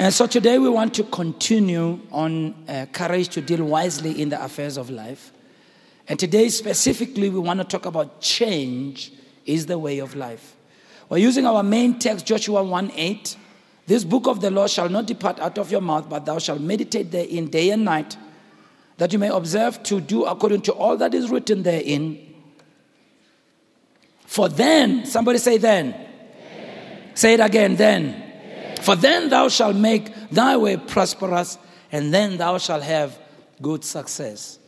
[0.00, 4.42] And so today we want to continue on uh, courage to deal wisely in the
[4.42, 5.30] affairs of life.
[6.08, 9.12] And today specifically we want to talk about change
[9.44, 10.56] is the way of life.
[11.10, 13.36] We're using our main text, Joshua 1 8.
[13.88, 16.62] This book of the law shall not depart out of your mouth, but thou shalt
[16.62, 18.16] meditate therein day and night,
[18.96, 22.18] that you may observe to do according to all that is written therein.
[24.24, 25.90] For then, somebody say then.
[25.90, 27.10] then.
[27.14, 28.29] Say it again, then.
[28.82, 31.58] For then thou shalt make thy way prosperous,
[31.92, 33.18] and then thou shalt have
[33.60, 34.58] good success.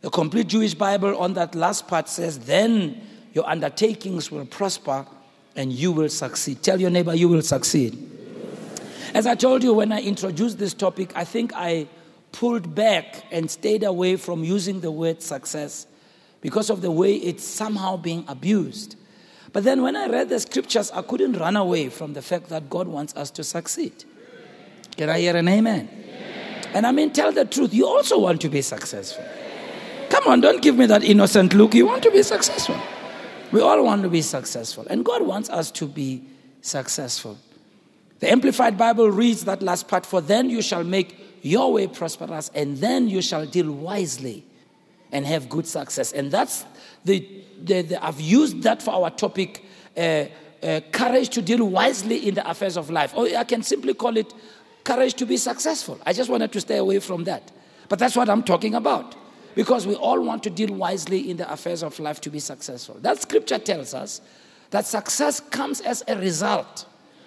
[0.00, 3.00] The complete Jewish Bible on that last part says, Then
[3.32, 5.06] your undertakings will prosper
[5.56, 6.62] and you will succeed.
[6.62, 8.08] Tell your neighbor, you will succeed.
[9.14, 11.88] As I told you when I introduced this topic, I think I
[12.32, 15.86] pulled back and stayed away from using the word success
[16.40, 18.96] because of the way it's somehow being abused.
[19.58, 22.70] But then when I read the scriptures, I couldn't run away from the fact that
[22.70, 24.04] God wants us to succeed.
[24.96, 25.88] Can I hear an amen?
[26.74, 29.24] And I mean, tell the truth, you also want to be successful.
[30.10, 31.74] Come on, don't give me that innocent look.
[31.74, 32.76] You want to be successful.
[33.50, 34.86] We all want to be successful.
[34.88, 36.22] And God wants us to be
[36.60, 37.36] successful.
[38.20, 42.48] The Amplified Bible reads that last part For then you shall make your way prosperous,
[42.54, 44.44] and then you shall deal wisely
[45.10, 46.12] and have good success.
[46.12, 46.64] And that's
[47.04, 47.26] the,
[47.62, 49.64] the, the I've used that for our topic.
[49.96, 50.26] Uh,
[50.62, 53.14] uh, courage to deal wisely in the affairs of life.
[53.16, 54.32] Or I can simply call it
[54.84, 55.98] courage to be successful.
[56.04, 57.52] I just wanted to stay away from that.
[57.88, 59.14] But that's what I'm talking about.
[59.54, 62.96] Because we all want to deal wisely in the affairs of life to be successful.
[63.00, 64.20] That scripture tells us
[64.70, 66.86] that success comes as a result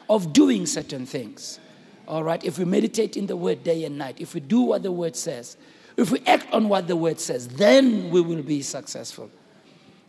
[0.10, 1.60] of doing certain things.
[2.08, 4.84] All right, if we meditate in the word day and night, if we do what
[4.84, 5.58] the word says,
[5.98, 9.30] if we act on what the word says, then we will be successful.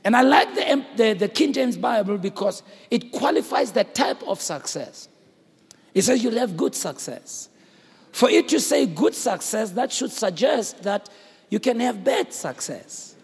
[0.05, 4.41] And I like the, the, the, King James Bible because it qualifies the type of
[4.41, 5.09] success.
[5.95, 7.49] It says you'll have good success.
[8.11, 11.09] For it to say good success, that should suggest that
[11.51, 13.15] you can have bad success.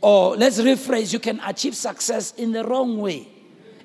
[0.00, 3.28] Or let's rephrase, you can achieve success in the wrong way.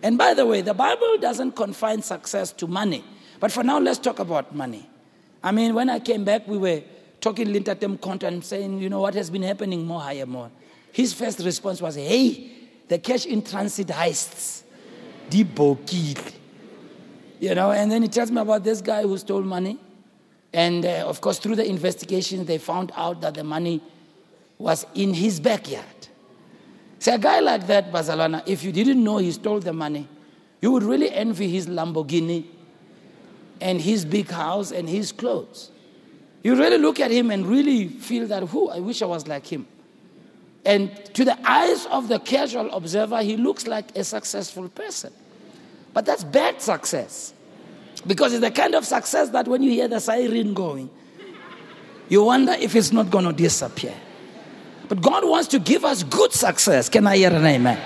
[0.02, 3.04] And by the way, the Bible doesn't confine success to money.
[3.40, 4.90] But for now, let's talk about money.
[5.44, 6.82] I mean, when I came back, we were
[7.22, 10.52] talking Lintatem content, and saying, you know, what has been happening more higher more.
[10.94, 12.52] His first response was, hey,
[12.88, 14.62] the cash in transit heists,
[15.30, 16.34] dibokil.
[17.40, 19.80] You know, and then he tells me about this guy who stole money.
[20.54, 23.82] And uh, of course, through the investigation, they found out that the money
[24.60, 25.84] was in his backyard.
[27.00, 30.08] So, a guy like that, Bazalwana, if you didn't know he stole the money,
[30.62, 32.46] you would really envy his Lamborghini
[33.60, 35.72] and his big house and his clothes.
[36.44, 39.48] You really look at him and really feel that, who, I wish I was like
[39.48, 39.66] him.
[40.66, 45.12] And to the eyes of the casual observer, he looks like a successful person.
[45.94, 47.34] But that's bad success.
[48.08, 50.90] Because it's the kind of success that when you hear the siren going,
[52.10, 53.96] you wonder if it's not going to disappear.
[54.90, 56.90] But God wants to give us good success.
[56.90, 57.80] Can I hear an amen?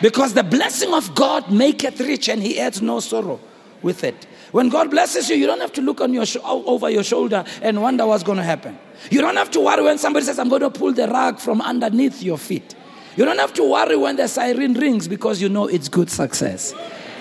[0.00, 3.40] Because the blessing of God maketh rich and he adds no sorrow
[3.82, 4.26] with it.
[4.52, 7.44] When God blesses you, you don't have to look on your sh- over your shoulder
[7.62, 8.78] and wonder what's going to happen.
[9.10, 11.60] You don't have to worry when somebody says, I'm going to pull the rug from
[11.60, 12.74] underneath your feet.
[13.16, 16.74] You don't have to worry when the siren rings because you know it's good success.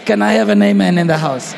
[0.05, 1.53] Can I have an amen in the house?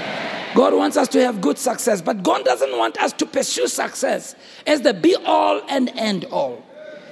[0.56, 4.36] God wants us to have good success, but God doesn't want us to pursue success
[4.66, 6.64] as the be all and end all.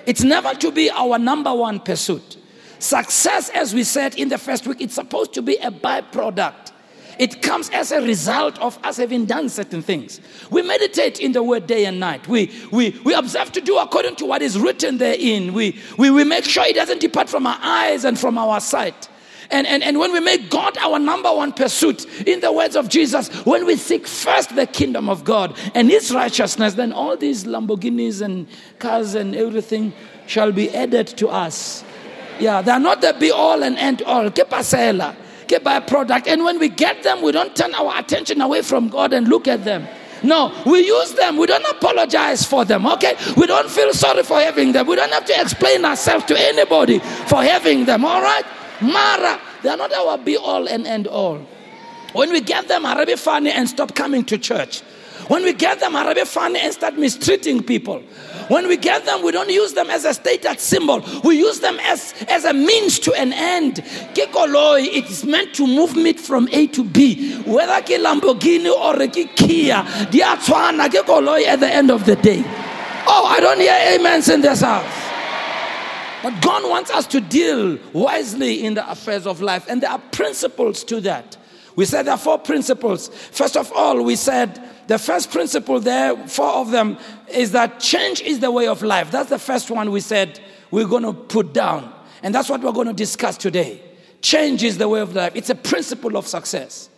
[0.07, 2.37] It's never to be our number one pursuit.
[2.79, 6.71] Success, as we said in the first week, it's supposed to be a byproduct.
[7.19, 10.21] It comes as a result of us having done certain things.
[10.51, 12.27] We meditate in the word day and night.
[12.27, 15.53] We, we, we observe to do according to what is written therein.
[15.53, 19.09] We, we, we make sure it doesn't depart from our eyes and from our sight.
[19.49, 22.89] And, and, and when we make God our number one pursuit, in the words of
[22.89, 27.45] Jesus, when we seek first the kingdom of God and his righteousness, then all these
[27.45, 28.47] Lamborghinis and
[28.79, 29.93] cars and everything
[30.25, 31.83] shall be added to us.
[32.39, 34.29] Yeah, they're not the be all and end all.
[34.29, 35.15] Que pasela,
[35.47, 36.27] que by product.
[36.27, 39.47] And when we get them, we don't turn our attention away from God and look
[39.47, 39.87] at them.
[40.23, 41.37] No, we use them.
[41.37, 43.15] We don't apologize for them, okay?
[43.35, 44.87] We don't feel sorry for having them.
[44.87, 48.45] We don't have to explain ourselves to anybody for having them, all right?
[48.81, 51.39] Mara, they are not our be all and end all.
[52.13, 54.81] When we get them, Arabi funny and stop coming to church.
[55.27, 57.99] When we get them, Arabi funny and start mistreating people.
[58.47, 61.03] When we get them, we don't use them as a status symbol.
[61.23, 63.75] We use them as, as a means to an end.
[64.13, 67.41] Kekoloi, it is meant to move me from A to B.
[67.41, 72.43] Whether ke Lamborghini or ke Kia, diatswana kekoloi at the end of the day.
[73.09, 75.07] Oh, I don't hear amens in this house.
[76.23, 80.01] But God wants us to deal wisely in the affairs of life, and there are
[80.11, 81.37] principles to that.
[81.75, 83.09] We said there are four principles.
[83.31, 86.97] First of all, we said the first principle there, four of them,
[87.29, 89.11] is that change is the way of life.
[89.11, 90.39] That's the first one we said
[90.71, 91.93] we're going to put down.
[92.23, 93.81] And that's what we're going to discuss today.
[94.21, 96.89] Change is the way of life, it's a principle of success.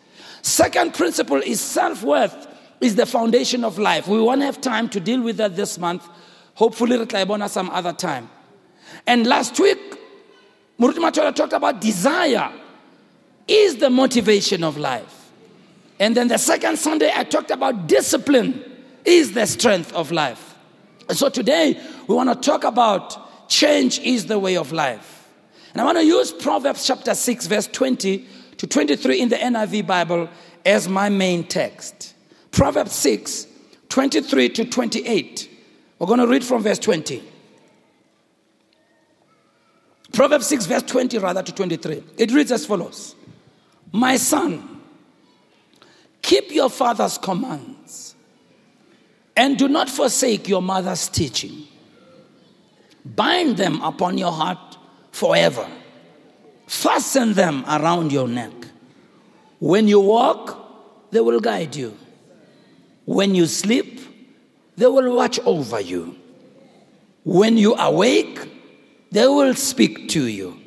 [0.42, 2.48] Second principle is self worth
[2.80, 4.08] is the foundation of life.
[4.08, 6.08] We won't have time to deal with that this month.
[6.56, 8.30] Hopefully, we'll some other time.
[9.06, 9.78] And last week,
[10.80, 12.52] Muruti Matola talked about desire
[13.48, 15.19] is the motivation of life.
[16.00, 18.64] And then the second Sunday, I talked about discipline
[19.04, 20.56] is the strength of life.
[21.10, 25.28] And so today, we want to talk about change is the way of life.
[25.74, 28.26] And I want to use Proverbs chapter 6, verse 20
[28.58, 30.30] to 23 in the NIV Bible
[30.66, 32.16] as my main text.
[32.52, 33.48] Proverbs 6,
[33.90, 35.50] 23 to 28.
[35.98, 37.24] We're going to read from verse 20.
[40.14, 42.04] Proverbs 6, verse 20, rather to 23.
[42.18, 43.16] It reads as follows
[43.92, 44.79] My son,
[46.30, 48.14] keep your father's commands
[49.36, 51.66] and do not forsake your mother's teaching.
[53.04, 54.78] Bind them upon your heart
[55.12, 55.68] forever,
[56.68, 58.52] fasten them around your neck.
[59.58, 61.98] When you walk, they will guide you.
[63.06, 64.00] When you sleep,
[64.78, 66.16] they will watch over you.
[67.24, 68.40] When you awake,
[69.12, 70.60] they will speak to you.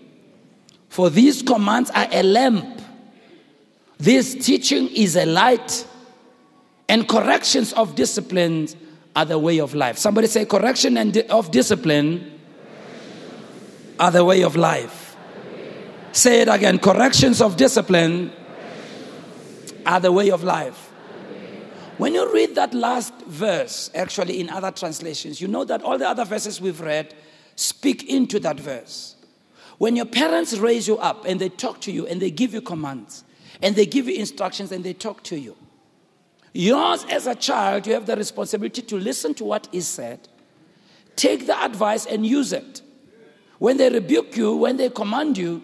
[0.88, 2.71] For these commands are a lamp,
[4.02, 5.86] this teaching is a light,
[6.88, 8.74] and corrections of disciplines
[9.14, 9.96] are the way of life.
[9.96, 12.40] Somebody say, correction and di- of discipline
[14.00, 15.16] are the way of life.
[16.10, 18.32] Say it again corrections of discipline
[19.86, 20.90] are the way of life.
[21.96, 26.08] When you read that last verse, actually in other translations, you know that all the
[26.08, 27.14] other verses we've read
[27.54, 29.14] Speak into that verse.
[29.78, 32.60] When your parents raise you up and they talk to you and they give you
[32.60, 33.24] commands
[33.62, 35.56] and they give you instructions and they talk to you,
[36.52, 40.28] yours as a child, you have the responsibility to listen to what is said,
[41.16, 42.82] take the advice and use it.
[43.58, 45.62] When they rebuke you, when they command you,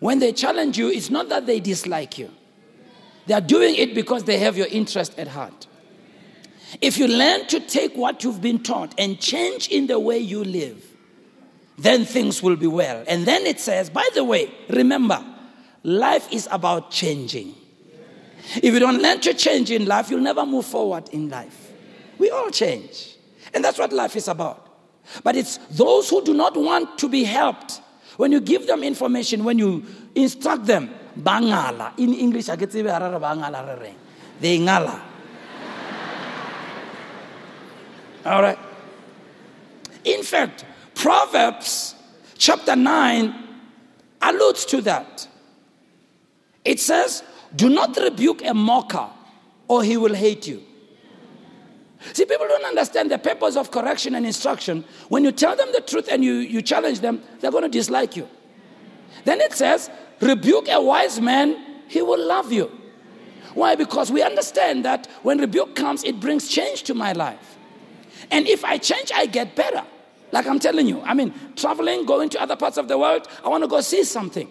[0.00, 2.30] when they challenge you, it's not that they dislike you.
[3.26, 5.66] They are doing it because they have your interest at heart.
[6.80, 10.42] If you learn to take what you've been taught and change in the way you
[10.42, 10.84] live,
[11.78, 13.04] then things will be well.
[13.06, 15.24] And then it says, by the way, remember,
[15.84, 17.54] life is about changing.
[18.56, 21.72] If you don't learn to change in life, you'll never move forward in life.
[22.18, 23.16] We all change.
[23.52, 24.68] And that's what life is about.
[25.22, 27.80] But it's those who do not want to be helped.
[28.16, 29.84] When you give them information, when you
[30.14, 31.98] instruct them, bangala.
[31.98, 33.92] In English, I get to bangala.
[34.40, 35.00] They ngala.
[38.26, 38.58] All right.
[40.04, 40.64] In fact,
[40.94, 41.94] Proverbs
[42.36, 43.34] chapter 9
[44.22, 45.28] alludes to that.
[46.64, 47.22] It says,
[47.54, 49.08] Do not rebuke a mocker,
[49.68, 50.62] or he will hate you.
[52.12, 54.84] See, people don't understand the purpose of correction and instruction.
[55.08, 58.14] When you tell them the truth and you, you challenge them, they're going to dislike
[58.16, 58.28] you.
[59.24, 59.90] Then it says,
[60.20, 62.70] Rebuke a wise man, he will love you.
[63.54, 63.74] Why?
[63.74, 67.56] Because we understand that when rebuke comes, it brings change to my life.
[68.30, 69.82] And if I change, I get better.
[70.32, 73.48] Like I'm telling you, I mean, traveling, going to other parts of the world, I
[73.48, 74.48] want to go see something.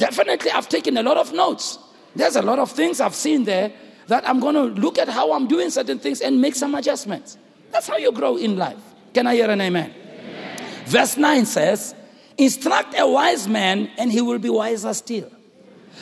[0.00, 1.78] Definitely, I've taken a lot of notes.
[2.16, 3.70] There's a lot of things I've seen there
[4.06, 7.36] that I'm going to look at how I'm doing certain things and make some adjustments.
[7.70, 8.78] That's how you grow in life.
[9.12, 9.92] Can I hear an amen?
[9.92, 10.58] amen?
[10.86, 11.94] Verse 9 says,
[12.38, 15.30] Instruct a wise man, and he will be wiser still.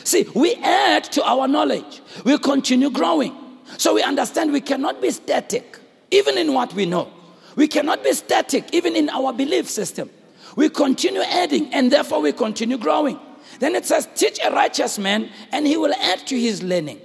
[0.05, 3.35] See, we add to our knowledge, we continue growing.
[3.77, 5.77] So we understand we cannot be static,
[6.09, 7.11] even in what we know.
[7.57, 10.09] We cannot be static, even in our belief system.
[10.55, 13.19] We continue adding, and therefore we continue growing.
[13.59, 16.99] Then it says, Teach a righteous man, and he will add to his learning.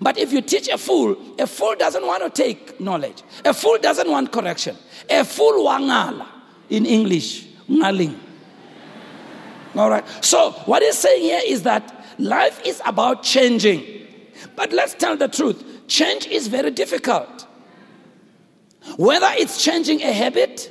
[0.00, 3.22] But if you teach a fool, a fool doesn't want to take knowledge.
[3.44, 4.76] A fool doesn't want correction.
[5.10, 6.26] A fool wangala
[6.70, 8.18] in English, ngaling.
[9.74, 10.04] All right.
[10.20, 13.84] So what he's saying here is that life is about changing.
[14.56, 15.62] But let's tell the truth.
[15.88, 17.46] Change is very difficult.
[18.96, 20.70] Whether it's changing a habit,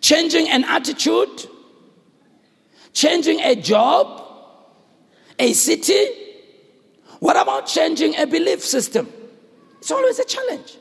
[0.00, 1.48] changing an attitude,
[2.92, 4.22] changing a job,
[5.38, 6.06] a city,
[7.20, 9.10] what about changing a belief system?
[9.78, 10.76] It's always a challenge.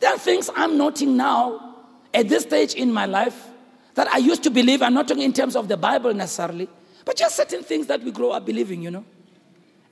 [0.00, 1.76] There are things I'm noting now
[2.12, 3.48] at this stage in my life
[3.94, 4.82] that I used to believe.
[4.82, 6.68] I'm not talking in terms of the Bible necessarily,
[7.04, 9.04] but just certain things that we grow up believing, you know.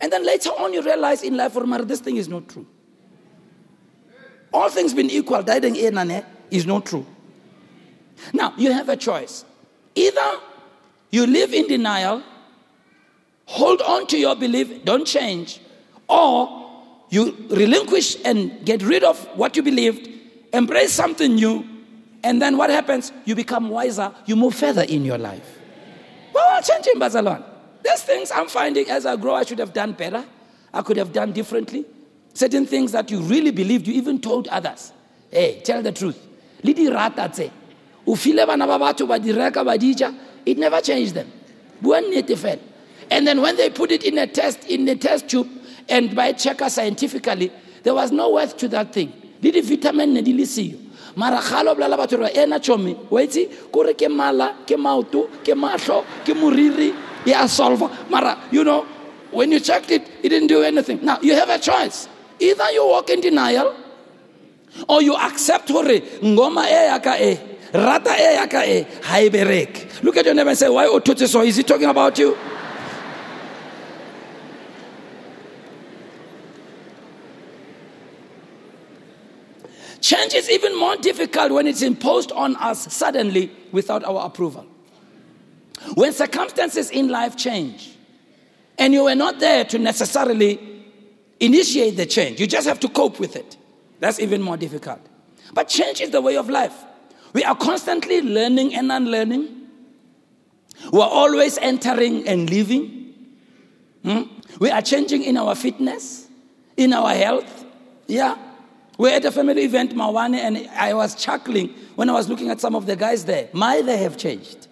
[0.00, 2.66] And then later on, you realize in life, oh, this thing is not true.
[4.52, 7.06] All things being equal, dying is not true.
[8.32, 9.44] Now, you have a choice.
[9.94, 10.40] Either
[11.10, 12.22] you live in denial,
[13.46, 15.60] hold on to your belief, don't change,
[16.08, 16.70] or
[17.10, 20.08] you relinquish and get rid of what you believed,
[20.52, 21.64] embrace something new,
[22.22, 23.12] and then what happens?
[23.24, 25.58] You become wiser, you move further in your life.
[26.32, 27.42] Well, changing Bazalon.
[27.82, 30.24] There's things I'm finding as I grow, I should have done better.
[30.72, 31.84] I could have done differently.
[32.34, 34.92] Certain things that you really believed, you even told others.
[35.30, 36.18] Hey, tell the truth.
[36.62, 37.50] Lidi rata tse.
[38.06, 40.14] Ufile bana ba batho ba di reka ba dija,
[40.47, 41.30] it never changed them.
[41.80, 42.61] Bua nnete fela.
[43.11, 45.49] And then when they put it in a test, in a test tube,
[45.88, 47.50] and by checker scientifically,
[47.82, 49.12] there was no worth to that thing.
[49.42, 50.78] Le di-vitamin ne di le siyo
[51.16, 55.54] mara galo bolela batho re ena tšhomi wa itse kore ke mala ke maoto ke
[55.54, 56.94] mahlo ke moriri
[57.26, 58.87] e a solva mara you know
[59.32, 62.87] when you checked it it didn't do anything now you have a choice either you
[62.87, 63.75] walk in denial
[64.88, 67.38] or you accept gore ngoma e yaka e
[67.72, 69.66] rata e yaka e ha e
[70.02, 72.36] look at your neighbor and say why o thotse so is he talking about you
[80.00, 84.66] Change is even more difficult when it's imposed on us suddenly without our approval.
[85.94, 87.96] When circumstances in life change
[88.78, 90.58] and you were not there to necessarily
[91.38, 93.56] initiate the change, you just have to cope with it.
[94.00, 95.00] That's even more difficult.
[95.52, 96.74] But change is the way of life.
[97.32, 99.49] We are constantly learning and unlearning.
[100.92, 103.14] We are always entering and leaving.
[104.02, 104.22] Hmm?
[104.58, 106.28] We are changing in our fitness,
[106.76, 107.66] in our health.
[108.06, 108.37] Yeah.
[108.99, 112.60] We're at a family event, Mawane, and I was chuckling when I was looking at
[112.60, 113.49] some of the guys there.
[113.52, 114.68] My, they have changed.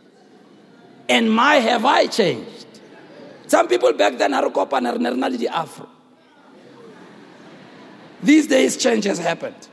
[1.08, 2.66] And my, have I changed.
[3.46, 5.88] Some people back then are the afro.
[8.22, 9.68] These days, change has happened.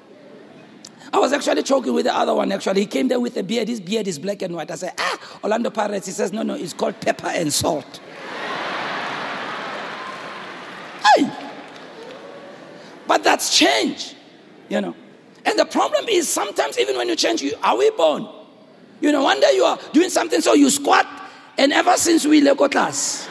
[1.16, 2.82] I was actually talking with the other one, actually.
[2.82, 3.70] He came there with a beard.
[3.70, 4.70] His beard is black and white.
[4.70, 6.08] I said, ah, Orlando Pirates.
[6.08, 8.02] He says, no, no, it's called pepper and salt.
[11.16, 11.32] hey!
[13.08, 14.14] But that's change.
[14.68, 14.94] You know.
[15.46, 18.28] And the problem is sometimes even when you change, you are we born?
[19.00, 21.08] You know, one day you are doing something, so you squat,
[21.58, 23.30] and ever since we left class,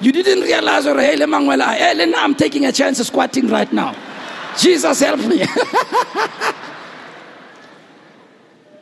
[0.00, 4.13] you didn't realize, or hey, hey, I'm taking a chance of squatting right now.
[4.58, 5.38] Jesus help me.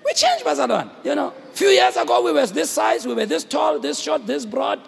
[0.05, 0.91] we changed, Bazadon.
[1.05, 4.01] You know, a few years ago we were this size, we were this tall, this
[4.01, 4.81] short, this broad,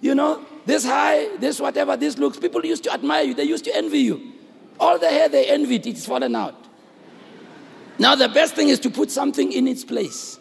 [0.00, 2.38] you know, this high, this whatever, this looks.
[2.38, 4.32] People used to admire you, they used to envy you.
[4.78, 6.54] All the hair they envied, it's fallen out.
[7.98, 10.38] Now, the best thing is to put something in its place.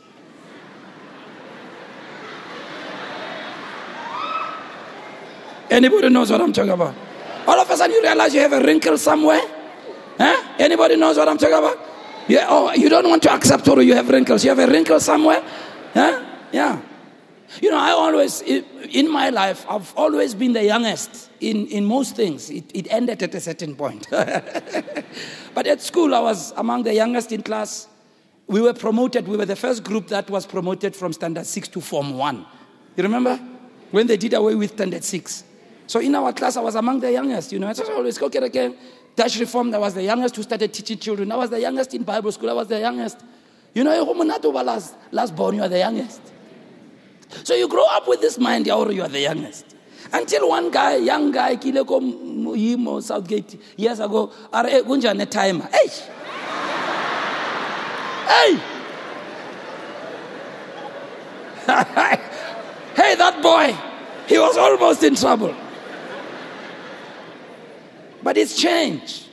[5.69, 6.93] Anybody knows what I'm talking about?
[7.47, 9.41] All of a sudden, you realize you have a wrinkle somewhere.
[10.17, 10.55] Huh?
[10.59, 11.77] Anybody knows what I'm talking about?
[12.27, 14.43] Yeah, oh, you don't want to accept or you have wrinkles.
[14.43, 15.43] You have a wrinkle somewhere.
[15.93, 16.25] Huh?
[16.51, 16.81] Yeah.
[17.61, 22.15] You know, I always, in my life, I've always been the youngest in, in most
[22.15, 22.49] things.
[22.49, 24.07] It, it ended at a certain point.
[24.09, 27.87] but at school, I was among the youngest in class.
[28.47, 31.81] We were promoted, we were the first group that was promoted from standard six to
[31.81, 32.45] form one.
[32.95, 33.39] You remember?
[33.91, 35.43] When they did away with standard six.
[35.87, 37.67] So in our class, I was among the youngest, you know.
[37.67, 38.75] I was always, okay, again,
[39.15, 41.31] Dutch Reform, I was the youngest who started teaching children.
[41.31, 43.19] I was the youngest in Bible school, I was the youngest.
[43.73, 46.21] You know, last, last born, you are the youngest.
[47.43, 49.75] So you grow up with this mind, you are the youngest.
[50.13, 55.67] Until one guy, young guy, kile ko yimo Southgate years ago, are eh, kunjani timer.
[55.71, 55.87] Hey!
[58.27, 58.59] Hey!
[62.95, 63.75] hey, that boy,
[64.27, 65.55] he was almost in trouble.
[68.25, 69.27] But it's changed.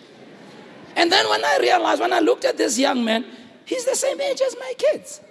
[0.97, 3.25] And then when I realized, when I looked at this young man,
[3.65, 5.23] he's the same age as my kids.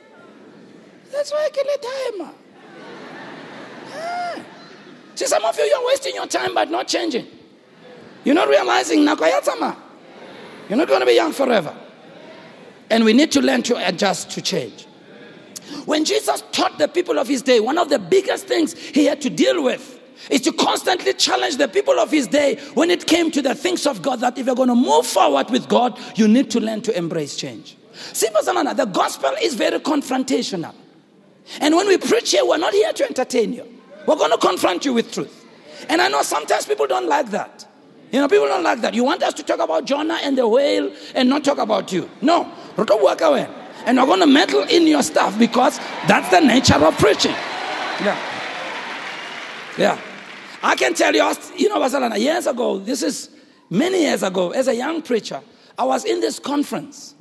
[1.11, 2.33] That's why I can let timer.
[3.93, 4.43] Ah.
[5.13, 7.27] See, some of you, you're wasting your time but not changing.
[8.23, 9.77] You're not realizing Nakoyatsama.
[10.67, 11.77] You're not going to be young forever.
[12.89, 14.87] And we need to learn to adjust to change.
[15.85, 19.21] When Jesus taught the people of his day, one of the biggest things he had
[19.21, 23.31] to deal with is to constantly challenge the people of his day when it came
[23.31, 26.27] to the things of God that if you're going to move forward with God, you
[26.27, 27.77] need to learn to embrace change.
[28.13, 30.73] See, the gospel is very confrontational.
[31.59, 33.67] And when we preach here, we're not here to entertain you.
[34.07, 35.45] We're going to confront you with truth.
[35.89, 37.67] And I know sometimes people don't like that.
[38.11, 38.93] You know, people don't like that.
[38.93, 42.09] You want us to talk about Jonah and the whale and not talk about you.
[42.21, 42.51] No.
[42.77, 43.47] Walk away.
[43.85, 47.31] And we're going to meddle in your stuff because that's the nature of preaching.
[47.31, 48.17] Yeah.
[49.77, 50.01] Yeah.
[50.63, 53.29] I can tell you, you know, years ago, this is
[53.69, 55.41] many years ago, as a young preacher,
[55.77, 57.15] I was in this conference,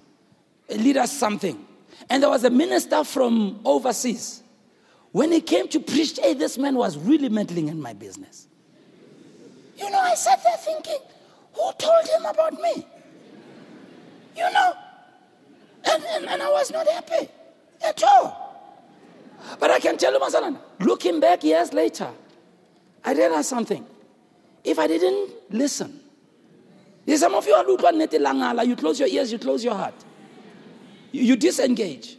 [0.68, 1.66] lead us something.
[2.08, 4.42] And there was a minister from overseas
[5.12, 8.46] When he came to preach, hey, this man was really meddling in my business.
[9.76, 10.98] You know, I sat there thinking,
[11.54, 12.86] who told him about me?
[14.36, 14.72] You know?
[15.84, 17.28] And, and, and I was not happy
[17.84, 18.46] at all.
[19.58, 22.10] But I can tell you, Masalan, looking back years later,
[23.10, 23.84] I realized something.
[24.62, 25.98] If I didn't listen,
[27.16, 29.94] some of you are you close your ears, you close your heart.
[31.10, 32.16] You, you disengage.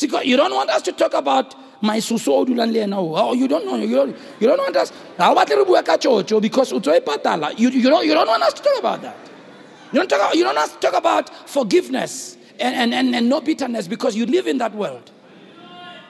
[0.00, 3.76] You don't want us to talk about my suso dulang le Oh, you don't know.
[3.76, 4.90] You don't, you don't want us.
[6.40, 9.16] Because you, you, don't, you don't want us to talk about that.
[9.92, 13.28] You don't, talk, you don't want us to talk about forgiveness and, and, and, and
[13.28, 15.12] no bitterness because you live in that world.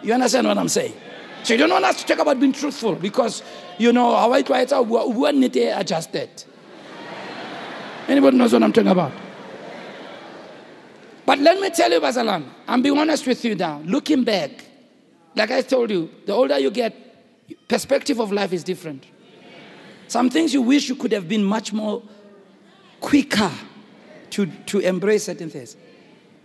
[0.03, 0.95] You understand what I'm saying?
[1.43, 3.43] So you don't want us to talk about being truthful because,
[3.79, 6.45] you know, how I try to when it adjusted.
[8.09, 9.13] Anybody knows what I'm talking about?
[11.25, 13.81] But let me tell you, Basalan, I'm being honest with you now.
[13.85, 14.51] Looking back,
[15.35, 16.95] like I told you, the older you get,
[17.69, 19.07] perspective of life is different.
[20.09, 22.03] Some things you wish you could have been much more
[23.01, 23.51] quicker
[24.31, 25.77] to, to embrace certain things.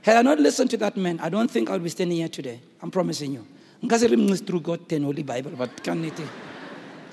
[0.04, 2.30] Had I not listened to that man, I don't think I would be standing here
[2.30, 2.62] today.
[2.82, 3.46] I'm promising you.
[4.40, 6.18] through God 10 Holy Bible, but can it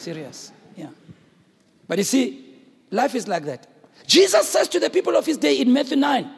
[0.00, 0.52] serious.
[0.76, 0.88] Yeah.
[1.86, 2.44] But you see,
[2.90, 3.66] life is like that.
[4.06, 6.30] Jesus says to the people of his day in Matthew 9,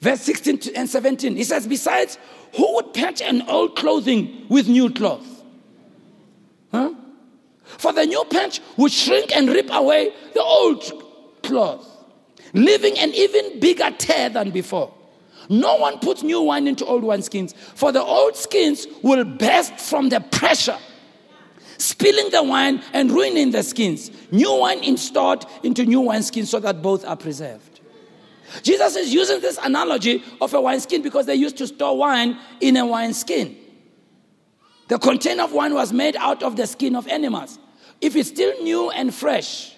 [0.00, 2.18] verse 16 and 17, he says, Besides,
[2.54, 5.26] who would patch an old clothing with new cloth?
[6.70, 6.92] Huh?
[7.64, 10.82] For the new patch would shrink and rip away the old
[11.42, 11.86] cloth,
[12.52, 14.92] leaving an even bigger tear than before.
[15.48, 20.08] No one puts new wine into old wineskins, for the old skins will burst from
[20.08, 20.78] the pressure
[21.78, 24.10] spilling the wine and ruining the skins.
[24.30, 27.80] New wine installed into new wineskins so that both are preserved.
[28.62, 32.76] Jesus is using this analogy of a wineskin because they used to store wine in
[32.76, 33.56] a wineskin.
[34.88, 37.58] The container of wine was made out of the skin of animals.
[38.00, 39.74] If it's still new and fresh,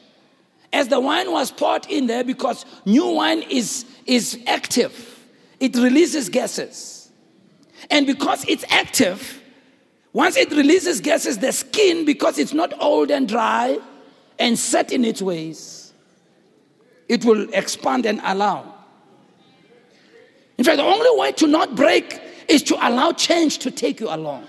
[0.73, 5.25] as the wine was poured in there, because new wine is, is active,
[5.61, 7.11] it releases gases.
[7.91, 9.41] And because it's active,
[10.17, 13.79] once it releases gases, the skin, because it's not old and dry
[14.39, 15.93] and set in its ways,
[17.07, 18.65] it will expand and allow.
[20.57, 24.09] In fact, the only way to not break is to allow change to take you
[24.09, 24.47] along.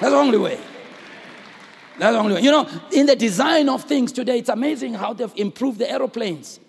[0.00, 0.60] That's the only way.
[1.98, 2.42] That's the only way.
[2.42, 6.60] You know, in the design of things today, it's amazing how they've improved the aeroplanes,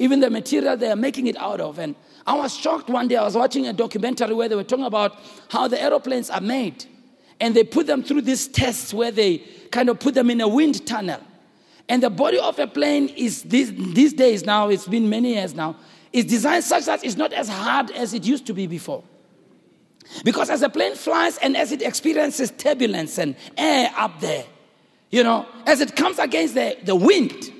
[0.00, 1.78] even the material they are making it out of.
[1.78, 1.94] And
[2.26, 3.16] I was shocked one day.
[3.16, 5.18] I was watching a documentary where they were talking about
[5.50, 6.84] how the aeroplanes are made.
[7.40, 9.38] And they put them through these tests where they
[9.70, 11.20] kind of put them in a wind tunnel.
[11.88, 15.54] And the body of a plane is these, these days now, it's been many years
[15.54, 15.76] now,
[16.12, 19.02] is designed such that it's not as hard as it used to be before.
[20.22, 24.44] Because as a plane flies and as it experiences turbulence and air up there,
[25.10, 27.52] you know, as it comes against the, the wind,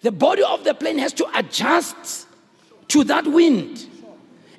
[0.00, 2.26] the body of the plane has to adjust
[2.92, 3.86] to that wind.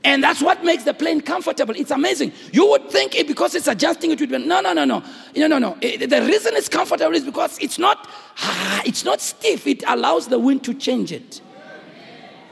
[0.04, 1.76] And that's what makes the plane comfortable.
[1.76, 2.34] It's amazing.
[2.52, 5.02] You would think it because it's adjusting it would be no, no, no, no,
[5.36, 5.78] no, no, no.
[5.80, 8.10] The reason it's comfortable is because it's not,
[8.86, 9.66] it's not stiff.
[9.66, 11.42] It allows the wind to change it.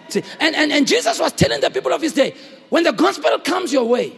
[0.08, 2.36] See, and, and, and Jesus was telling the people of his day,
[2.70, 4.13] when the gospel comes your way,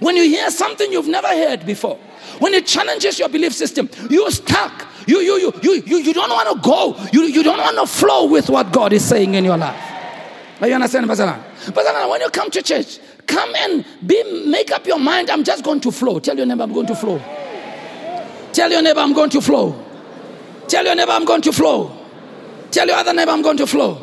[0.00, 1.96] when you hear something you've never heard before,
[2.40, 4.86] when it challenges your belief system, you're stuck.
[5.06, 6.96] You, you, you, you, you, you don't want to go.
[7.12, 9.97] You, you don't want to flow with what God is saying in your life.
[10.60, 11.26] Are you understand, Pastor?
[11.72, 15.30] Pastor, when you come to church, come and be make up your mind.
[15.30, 16.18] I'm just going to flow.
[16.18, 17.18] Tell your neighbor I'm going to flow.
[18.52, 19.84] Tell your neighbor I'm going to flow.
[20.66, 21.96] Tell your neighbor I'm going to flow.
[22.70, 24.02] Tell your other neighbor I'm going to flow.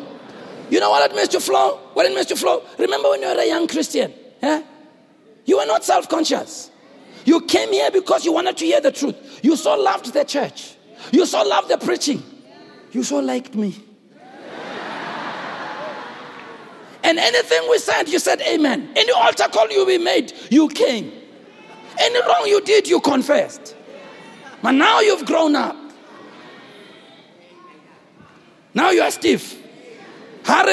[0.70, 1.76] You know what it means to flow?
[1.92, 2.62] What it means to flow?
[2.78, 4.12] Remember when you were a young Christian?
[4.42, 4.62] Eh?
[5.44, 6.70] You were not self conscious.
[7.24, 9.40] You came here because you wanted to hear the truth.
[9.42, 10.74] You so loved the church.
[11.12, 12.22] You so loved the preaching.
[12.92, 13.76] You so liked me.
[17.06, 18.90] And anything we said, you said amen.
[18.96, 21.12] Any altar call you be made, you came.
[22.00, 23.76] Any wrong you did, you confessed.
[24.60, 25.76] But now you've grown up.
[28.74, 29.56] Now you are stiff.
[30.48, 30.64] Ah,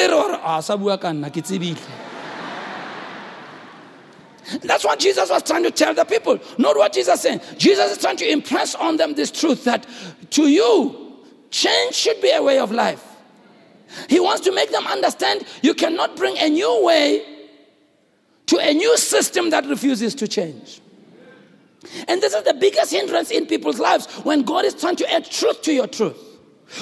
[4.63, 6.39] That's what Jesus was trying to tell the people.
[6.57, 7.41] Not what Jesus saying.
[7.59, 9.85] Jesus is trying to impress on them this truth that
[10.31, 13.12] to you, change should be a way of life.
[14.09, 17.25] He wants to make them understand you cannot bring a new way
[18.47, 20.81] to a new system that refuses to change.
[22.07, 25.29] And this is the biggest hindrance in people's lives when God is trying to add
[25.29, 26.17] truth to your truth.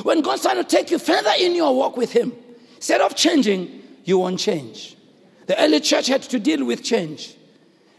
[0.04, 2.32] When God's trying to take you further in your walk with Him.
[2.76, 4.96] Instead of changing, you won't change.
[5.48, 7.36] The early church had to deal with change.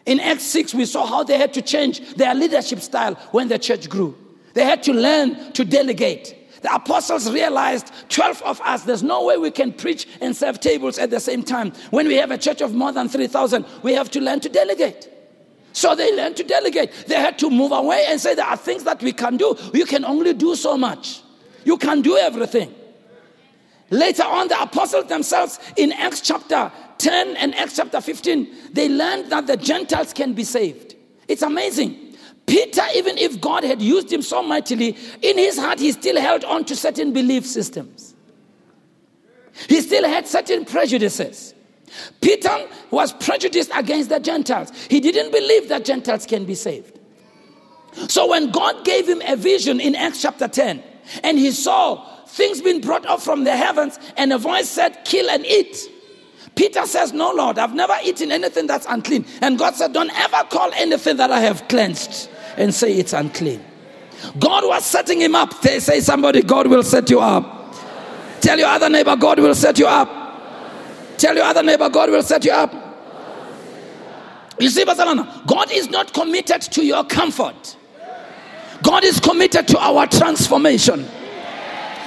[0.07, 3.59] In Acts 6, we saw how they had to change their leadership style when the
[3.59, 4.16] church grew.
[4.55, 6.37] They had to learn to delegate.
[6.62, 10.96] The apostles realized 12 of us, there's no way we can preach and serve tables
[10.98, 11.72] at the same time.
[11.90, 15.09] When we have a church of more than 3,000, we have to learn to delegate.
[15.72, 16.92] So they learned to delegate.
[17.09, 19.57] They had to move away and say, There are things that we can do.
[19.75, 21.22] You can only do so much,
[21.64, 22.75] you can do everything.
[23.90, 29.31] Later on, the apostles themselves in Acts chapter 10 and Acts chapter 15, they learned
[29.31, 30.94] that the Gentiles can be saved.
[31.29, 32.02] It's amazing.
[32.46, 36.44] Peter, even if God had used him so mightily, in his heart he still held
[36.44, 38.14] on to certain belief systems.
[39.68, 41.55] He still had certain prejudices.
[42.20, 44.72] Peter was prejudiced against the Gentiles.
[44.88, 46.98] He didn't believe that Gentiles can be saved.
[48.09, 50.83] So when God gave him a vision in Acts chapter 10,
[51.22, 55.28] and he saw things being brought up from the heavens, and a voice said, Kill
[55.28, 55.90] and eat.
[56.55, 59.25] Peter says, No, Lord, I've never eaten anything that's unclean.
[59.41, 63.65] And God said, Don't ever call anything that I have cleansed and say it's unclean.
[64.38, 65.61] God was setting him up.
[65.62, 67.61] They say somebody, God will set you up.
[68.41, 70.09] Tell your other neighbor, God will set you up.
[71.17, 72.75] Tell your other neighbor, God will set you up.
[74.59, 77.77] You see, Barcelona, God is not committed to your comfort.
[78.83, 81.07] God is committed to our transformation.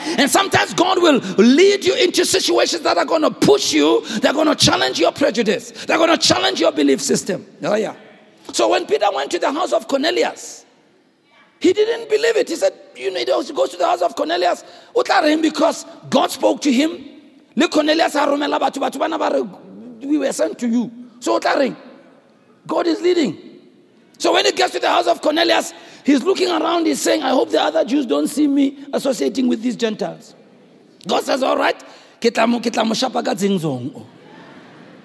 [0.06, 4.34] And sometimes God will lead you into situations that are going to push you, they're
[4.34, 7.46] going to challenge your prejudice, they're going to challenge your belief system.
[7.64, 7.96] Oh, yeah.
[8.54, 10.66] So when Peter went to the house of Cornelius,
[11.60, 12.48] he didn't believe it.
[12.50, 14.64] He said, You know, he goes to the house of Cornelius,
[15.42, 17.04] because God spoke to him.
[17.56, 17.68] We
[20.18, 20.92] were sent to you.
[21.22, 23.38] So God is leading.
[24.18, 25.74] So when he gets to the house of Cornelius,
[26.06, 29.64] He's looking around, he's saying, I hope the other Jews don't see me associating with
[29.64, 30.36] these Gentiles.
[31.08, 31.84] God says, All right,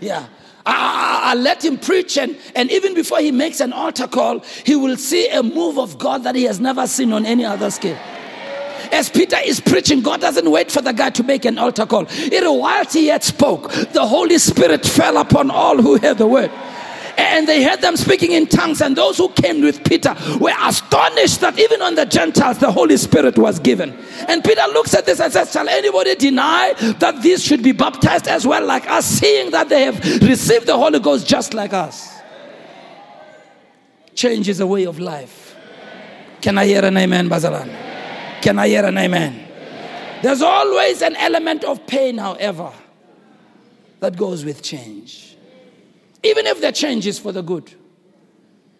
[0.00, 0.26] yeah.
[0.66, 4.76] I, I, let him preach, and, and even before he makes an altar call, he
[4.76, 7.98] will see a move of God that he has never seen on any other scale.
[8.92, 12.04] As Peter is preaching, God doesn't wait for the guy to make an altar call.
[12.10, 16.50] It, whilst he yet spoke, the Holy Spirit fell upon all who heard the word
[17.20, 18.80] and they heard them speaking in tongues.
[18.80, 22.96] And those who came with Peter were astonished that even on the Gentiles the Holy
[22.96, 23.92] Spirit was given.
[24.28, 28.28] And Peter looks at this and says, Shall anybody deny that these should be baptized
[28.28, 32.20] as well, like us, seeing that they have received the Holy Ghost just like us?
[34.14, 35.56] Change is a way of life.
[36.40, 38.40] Can I hear an amen, Bazalan?
[38.42, 39.46] Can I hear an amen?
[40.22, 42.72] There's always an element of pain, however,
[44.00, 45.29] that goes with change
[46.22, 47.72] even if the change is for the good.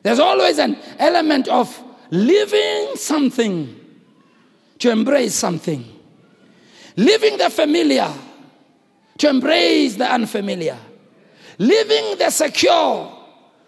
[0.03, 3.76] There's always an element of leaving something
[4.79, 5.85] to embrace something,
[6.96, 8.11] leaving the familiar
[9.18, 10.79] to embrace the unfamiliar,
[11.59, 13.16] leaving the secure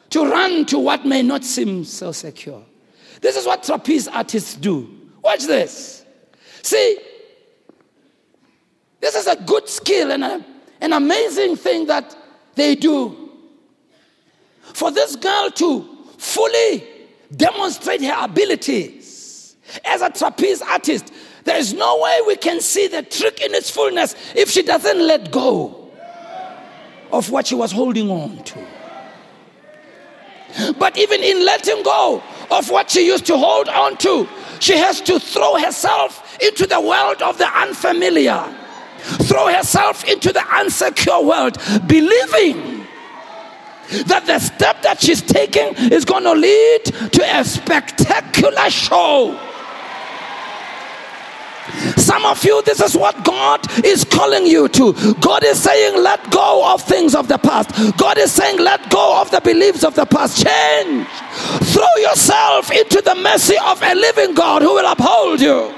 [0.09, 2.65] to run to what may not seem so secure.
[3.21, 4.89] This is what trapeze artists do.
[5.23, 6.05] Watch this.
[6.63, 6.99] See,
[9.01, 10.45] this is a good skill and a,
[10.81, 12.17] an amazing thing that
[12.55, 13.22] they do.
[14.75, 16.85] For this girl to fully
[17.35, 21.13] demonstrate her abilities as a trapeze artist,
[21.45, 24.99] there is no way we can see the trick in its fullness if she doesn't
[24.99, 25.91] let go
[27.11, 28.67] of what she was holding on to.
[30.79, 34.29] But even in letting go of what she used to hold on to,
[34.61, 38.45] she has to throw herself into the world of the unfamiliar,
[39.23, 41.59] throw herself into the unsecure world,
[41.89, 42.72] believing
[44.07, 49.39] that the step that she's taking is going to lead to a spectacular show.
[51.97, 55.15] Some of you, this is what God is calling you to.
[55.21, 57.71] God is saying, let go of things of the past.
[57.97, 60.45] God is saying, let go of the beliefs of the past.
[60.45, 61.07] Change.
[61.73, 65.73] Throw yourself into the mercy of a living God who will uphold you.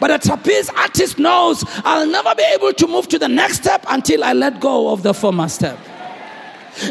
[0.00, 3.84] But a trapeze artist knows I'll never be able to move to the next step
[3.88, 5.78] until I let go of the former step.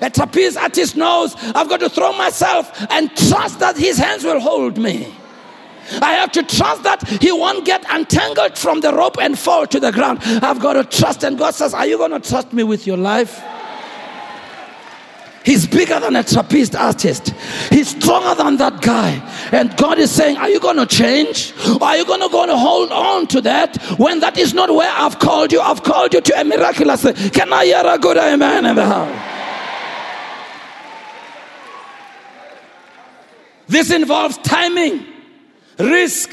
[0.01, 4.39] A trapeze artist knows I've got to throw myself and trust that his hands will
[4.39, 5.13] hold me.
[6.01, 9.79] I have to trust that he won't get untangled from the rope and fall to
[9.79, 10.19] the ground.
[10.23, 11.23] I've got to trust.
[11.23, 13.41] And God says, Are you going to trust me with your life?
[15.45, 17.29] He's bigger than a trapeze artist.
[17.69, 19.11] He's stronger than that guy.
[19.51, 21.53] And God is saying, Are you going to change?
[21.79, 24.69] Or are you going to go and hold on to that when that is not
[24.69, 25.61] where I've called you?
[25.61, 27.03] I've called you to a miraculous.
[27.31, 29.35] Can I hear a good amen in the house?
[33.67, 35.05] This involves timing,
[35.77, 36.31] risk,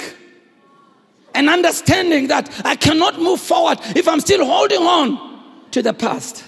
[1.34, 6.42] and understanding that I cannot move forward if I'm still holding on to the past.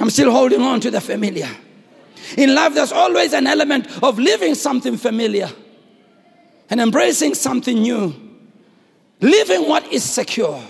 [0.00, 1.48] I'm still holding on to the familiar.
[2.38, 5.50] In life, there's always an element of leaving something familiar
[6.70, 8.14] and embracing something new,
[9.20, 10.62] leaving what is secure.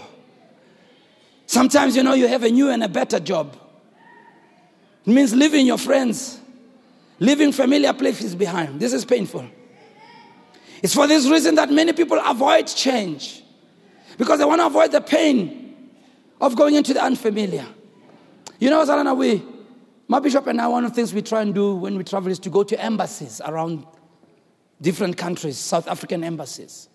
[1.46, 3.56] Sometimes, you know, you have a new and a better job.
[5.06, 6.40] It means leaving your friends,
[7.20, 8.80] leaving familiar places behind.
[8.80, 9.46] This is painful.
[10.82, 13.42] It's for this reason that many people avoid change
[14.16, 15.90] because they want to avoid the pain
[16.40, 17.66] of going into the unfamiliar.
[18.60, 19.42] You know, Zalana, we,
[20.06, 22.30] my bishop and I, one of the things we try and do when we travel
[22.30, 23.86] is to go to embassies around
[24.82, 26.90] different countries, South African embassies.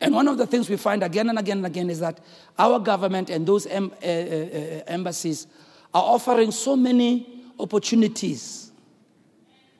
[0.00, 2.18] And one of the things we find again and again and again is that
[2.58, 5.46] our government and those em- uh, uh, embassies
[5.92, 8.72] are offering so many opportunities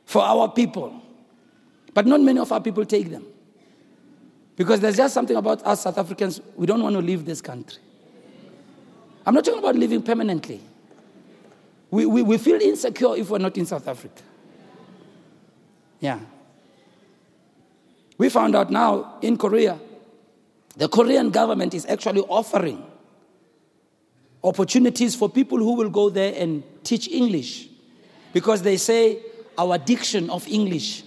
[0.05, 1.01] for our people.
[1.95, 3.25] But not many of our people take them.
[4.57, 7.81] Because there's just something about us South Africans, we don't want to leave this country.
[9.25, 10.61] I'm not talking about living permanently.
[11.95, 14.21] We, we, we feel insecure if we're not in South Africa.
[16.01, 16.19] Yeah.
[18.19, 19.79] We found out now in Korea,
[20.77, 22.85] the Korean government is actually offering
[24.43, 27.69] opportunities for people who will go there and teach English
[28.33, 29.21] because they say
[29.57, 31.05] our diction of English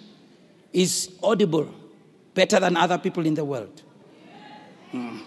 [0.71, 1.67] is audible
[2.33, 3.81] better than other people in the world.
[4.93, 5.19] Mm.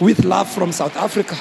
[0.00, 1.36] With love from South Africa.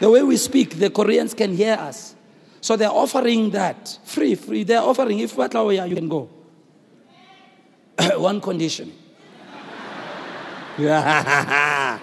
[0.00, 2.14] The way we speak, the Koreans can hear us.
[2.62, 4.64] So they're offering that free, free.
[4.64, 6.28] They're offering, if what Watlawaya, you can go.
[8.16, 8.92] One condition.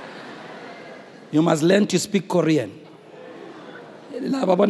[1.31, 2.71] you must learn to speak Korean.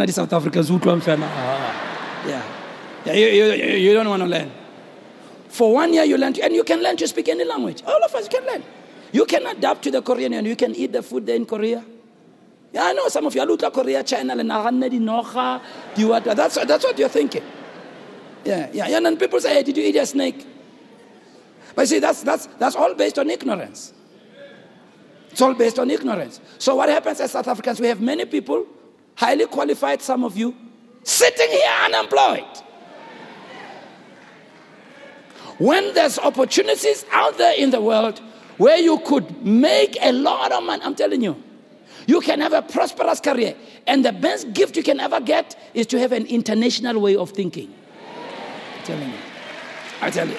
[0.08, 2.24] South Africans ah.
[2.26, 2.44] Yeah.
[3.06, 4.50] yeah you, you, you don't want to learn.
[5.50, 7.84] For one year, you learn, to, and you can learn to speak any language.
[7.86, 8.64] All of us can learn.
[9.12, 11.84] You can adapt to the Korean and you can eat the food there in Korea.
[12.74, 17.10] Yeah, I know some of you look at Korea, China, and that's, that's what you're
[17.10, 17.44] thinking.
[18.44, 18.88] Yeah, yeah.
[18.88, 20.46] And then people say, hey, did you eat a snake?
[21.76, 23.94] But see, that's, that's, that's all based on ignorance.
[25.32, 26.42] It's all based on ignorance.
[26.58, 28.66] So what happens as South Africans, we have many people,
[29.16, 30.56] highly qualified, some of you,
[31.04, 32.46] sitting here unemployed.
[35.60, 38.20] When there's opportunities out there in the world
[38.58, 41.42] where you could make a lot of money, I'm telling you,
[42.08, 43.56] you can have a prosperous career.
[43.86, 47.30] And the best gift you can ever get is to have an international way of
[47.32, 47.72] thinking.
[48.78, 49.18] I'm telling you.
[50.02, 50.38] I tell you.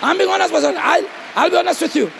[0.00, 0.76] I'm being honest, person.
[0.78, 2.10] I'll, I'll be honest with you.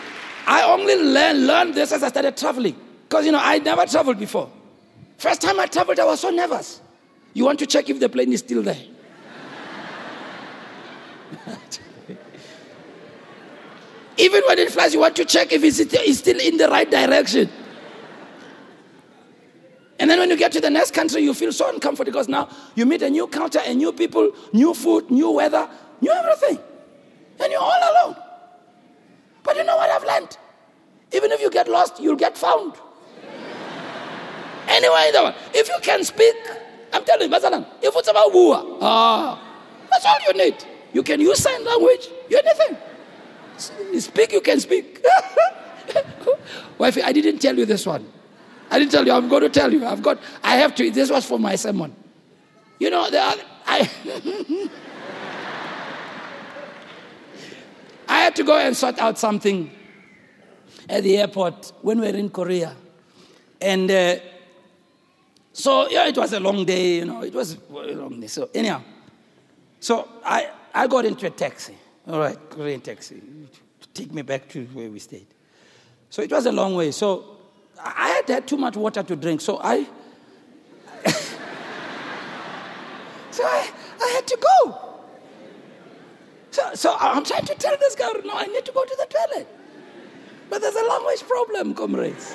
[0.46, 2.76] I only learned, learned this as I started traveling.
[3.08, 4.50] Because, you know, I never traveled before.
[5.16, 6.80] First time I traveled, I was so nervous.
[7.34, 8.82] You want to check if the plane is still there.
[14.16, 15.76] Even when it flies, you want to check if it's
[16.18, 17.48] still in the right direction.
[19.98, 22.48] And then when you get to the next country, you feel so uncomfortable because now
[22.76, 25.68] you meet a new culture, a new people, new food, new weather,
[26.00, 26.58] new everything.
[27.40, 28.16] And you're all alone.
[29.42, 30.36] But you know what I've learned?
[31.12, 32.74] Even if you get lost, you'll get found.
[34.68, 36.36] anyway, in the world, if you can speak,
[36.92, 37.36] I'm telling you,
[37.82, 39.42] if it's about Bua, ah,
[39.90, 40.56] that's all you need.
[40.92, 42.76] You can use sign language, you anything.
[44.00, 45.04] Speak, you can speak.
[46.78, 48.06] Wifey, I didn't tell you this one.
[48.70, 49.12] I didn't tell you.
[49.12, 49.86] I'm going to tell you.
[49.86, 50.18] I've got.
[50.42, 50.90] I have to.
[50.90, 51.94] This was for my sermon.
[52.78, 53.20] You know, the,
[53.66, 53.90] I.
[58.08, 59.70] I had to go and sort out something
[60.88, 62.74] at the airport when we were in Korea,
[63.60, 64.16] and uh,
[65.52, 66.96] so yeah, it was a long day.
[66.96, 68.26] You know, it was a long day.
[68.28, 68.80] So anyhow,
[69.80, 71.76] so I I got into a taxi.
[72.06, 73.20] All right, Korean taxi,
[73.80, 75.26] to take me back to where we stayed.
[76.08, 76.90] So it was a long way.
[76.92, 77.37] So
[77.82, 79.86] I had had too much water to drink, so I.
[83.30, 83.70] so I,
[84.02, 84.98] I had to go.
[86.50, 89.06] So, so I'm trying to tell this guy, no, I need to go to the
[89.06, 89.46] toilet.
[90.50, 92.34] But there's a language problem, comrades.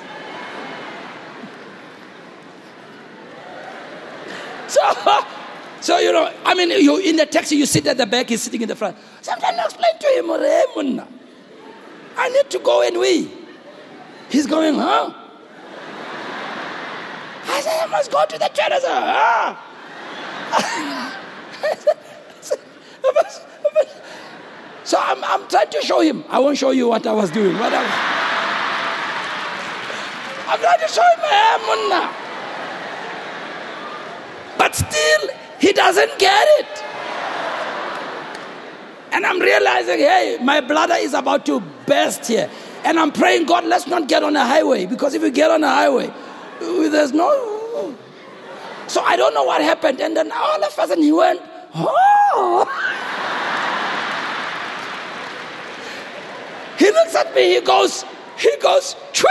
[4.68, 4.80] so,
[5.80, 8.42] so, you know, I mean, you in the taxi, you sit at the back, he's
[8.42, 8.96] sitting in the front.
[9.20, 10.30] Sometimes I explain to him,
[12.16, 13.30] I need to go and we.
[14.30, 15.23] He's going, huh?
[17.46, 18.72] I said, I must go to the church.
[18.86, 19.70] Ah.
[24.84, 26.24] so I'm, I'm trying to show him.
[26.28, 27.56] I won't show you what I was doing.
[27.56, 27.86] But I'm,
[30.48, 31.20] I'm trying to show him.
[34.58, 35.28] But still,
[35.60, 36.84] he doesn't get it.
[39.12, 42.50] And I'm realizing, hey, my bladder is about to burst here.
[42.84, 44.86] And I'm praying, God, let's not get on a highway.
[44.86, 46.12] Because if we get on a highway,
[46.60, 47.94] there's no.
[48.86, 50.00] So I don't know what happened.
[50.00, 51.40] And then all of a sudden he went,
[51.74, 52.64] oh.
[56.78, 58.04] he looks at me, he goes,
[58.38, 59.28] he goes, tree.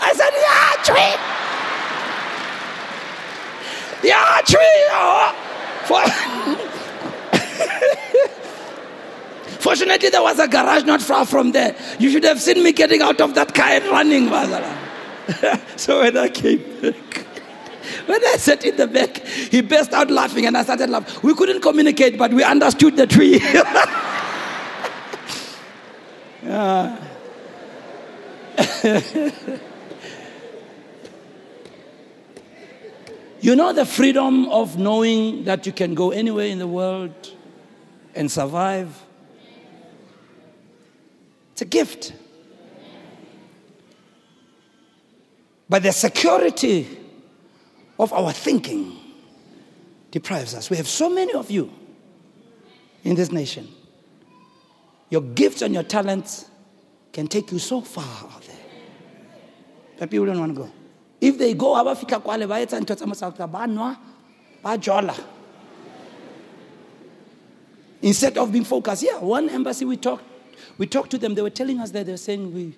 [0.00, 1.16] I said, yeah, tree.
[4.02, 4.60] Yeah, tree.
[4.92, 5.34] Oh.
[9.58, 11.74] Fortunately, there was a garage not far from there.
[11.98, 14.30] You should have seen me getting out of that car and running,
[15.76, 17.26] so when I came back,
[18.06, 21.20] when I sat in the back, he burst out laughing and I started laughing.
[21.22, 23.40] We couldn't communicate, but we understood the tree.
[26.42, 27.02] yeah.
[33.40, 37.32] you know the freedom of knowing that you can go anywhere in the world
[38.14, 39.02] and survive?
[41.52, 42.12] It's a gift.
[45.68, 46.86] But the security
[47.98, 48.96] of our thinking
[50.10, 50.70] deprives us.
[50.70, 51.72] We have so many of you
[53.04, 53.68] in this nation.
[55.10, 56.48] Your gifts and your talents
[57.12, 58.56] can take you so far out there.
[59.98, 60.70] But people don't want to go.
[61.20, 63.96] If they go, abafika kwale ba etsa ntho tsa mosauta ba nwa
[64.62, 65.18] ba jola.
[68.02, 70.24] Instead of being focused, yeah, one embassy we talked
[70.78, 72.74] we talked to them, they were telling us that they were saying, we,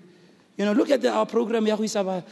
[0.59, 2.23] you know, look at the, our program, our,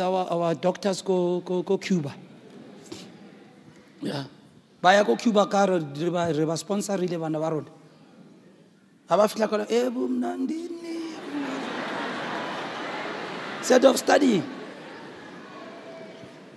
[0.00, 2.12] our, our doctors go, go, go Cuba.
[4.02, 4.24] Yeah.
[4.84, 7.72] ba ya ko cuba ka re ba sponsorile bana ba rona
[9.08, 10.92] ga ba fitlha kola e eh, bomnandini
[13.64, 14.44] set of studying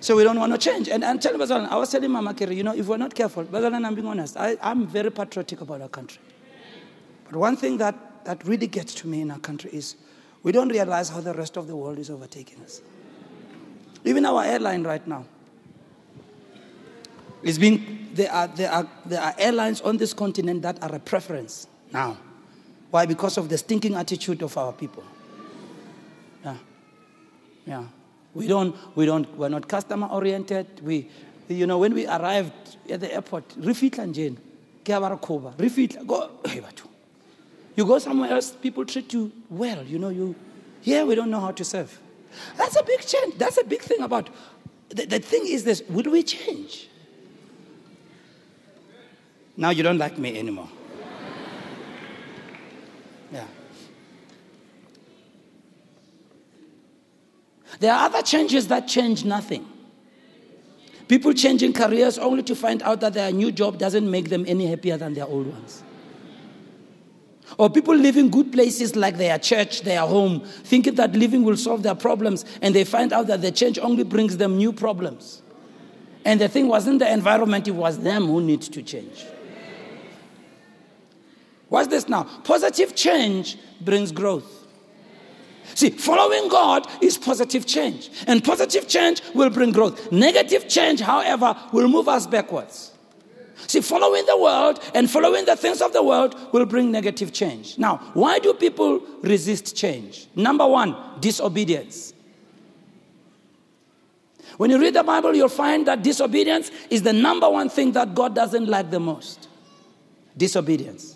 [0.01, 0.89] so we don't want to change.
[0.89, 3.95] And, Bazalan, I was telling Mama Kerry, you know, if we're not careful, Bazalan, I'm
[3.95, 6.21] being honest, I, I'm very patriotic about our country.
[7.25, 7.95] But one thing that
[8.25, 9.95] that really gets to me in our country is
[10.47, 12.81] we don't realize how the rest of the world is overtaking us.
[14.05, 15.25] Even our airline right now.
[17.43, 20.99] It's been, there, are, there, are, there are airlines on this continent that are a
[20.99, 22.17] preference now.
[22.91, 23.05] Why?
[23.05, 25.03] Because of the stinking attitude of our people.
[26.45, 26.55] Yeah.
[27.65, 27.83] Yeah.
[28.33, 30.79] We don't, we don't, we're not customer oriented.
[30.81, 31.09] We,
[31.49, 36.29] you know, when we arrived at the airport, ke abara refitla, go.
[37.77, 39.83] You go somewhere else, people treat you well.
[39.83, 40.35] You know, you
[40.81, 41.97] here we don't know how to serve.
[42.57, 43.37] That's a big change.
[43.37, 44.29] That's a big thing about
[44.89, 46.89] the, the thing is this will we change?
[49.55, 50.69] Now you don't like me anymore.
[53.31, 53.45] Yeah.
[57.79, 59.67] There are other changes that change nothing.
[61.07, 64.65] People changing careers only to find out that their new job doesn't make them any
[64.65, 65.83] happier than their old ones.
[67.57, 71.83] Or people living good places like their church, their home, thinking that living will solve
[71.83, 75.41] their problems, and they find out that the change only brings them new problems.
[76.25, 79.25] And the thing wasn't the environment, it was them who need to change.
[81.69, 82.23] What's this now?
[82.43, 84.65] Positive change brings growth.
[85.73, 90.11] See, following God is positive change, and positive change will bring growth.
[90.11, 92.93] Negative change, however, will move us backwards.
[93.65, 97.77] See, following the world and following the things of the world will bring negative change.
[97.77, 100.27] Now, why do people resist change?
[100.35, 102.13] Number one, disobedience.
[104.57, 108.15] When you read the Bible, you'll find that disobedience is the number one thing that
[108.15, 109.47] God doesn't like the most.
[110.35, 111.15] Disobedience.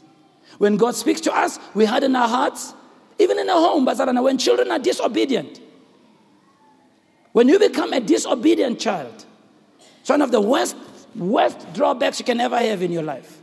[0.57, 2.73] When God speaks to us, we harden our hearts,
[3.17, 5.59] even in a home, but when children are disobedient.
[7.31, 9.25] When you become a disobedient child,
[10.01, 10.75] it's one of the worst
[11.15, 13.41] worst drawbacks you can ever have in your life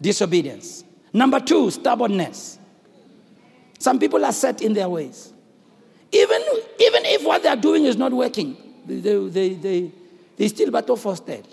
[0.00, 0.84] disobedience.
[1.12, 2.58] Number two, stubbornness.
[3.78, 5.32] Some people are set in their ways.
[6.12, 6.42] Even,
[6.78, 9.90] even if what they are doing is not working, they, they, they,
[10.36, 11.46] they still battle for stead.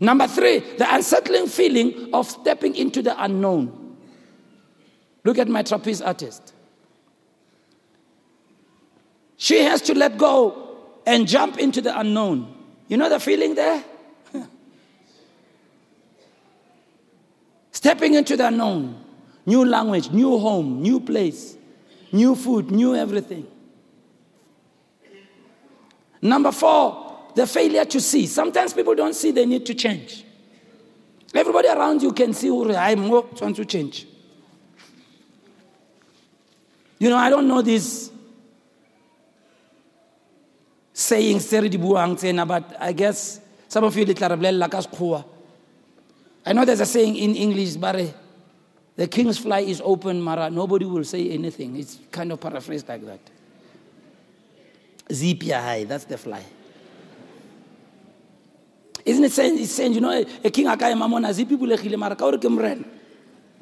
[0.00, 3.96] Number three, the unsettling feeling of stepping into the unknown.
[5.24, 6.54] Look at my trapeze artist.
[9.36, 10.67] She has to let go
[11.08, 12.54] and jump into the unknown.
[12.86, 13.82] You know the feeling there?
[17.72, 19.02] Stepping into the unknown.
[19.46, 21.56] New language, new home, new place,
[22.12, 23.46] new food, new everything.
[26.20, 28.26] Number four, the failure to see.
[28.26, 30.24] Sometimes people don't see they need to change.
[31.32, 34.06] Everybody around you can see who I'm trying to change.
[36.98, 38.10] You know, I don't know this
[41.08, 44.36] sayings tse re di buang tsena but i guess some of you le tla re
[44.36, 45.24] bolelela ka sekgowa
[46.46, 48.06] i know there's a saying in english bare
[48.96, 53.04] the king's fly is open mara nobody will say anything it's kind of paraphrased like
[53.06, 53.20] that
[55.08, 56.44] Zipia high, that's the fly.
[59.04, 62.26] Isn't it saying, it's saying you know, a king akaye mamona zipi bulegile mara ka
[62.26, 62.84] ore ke morena.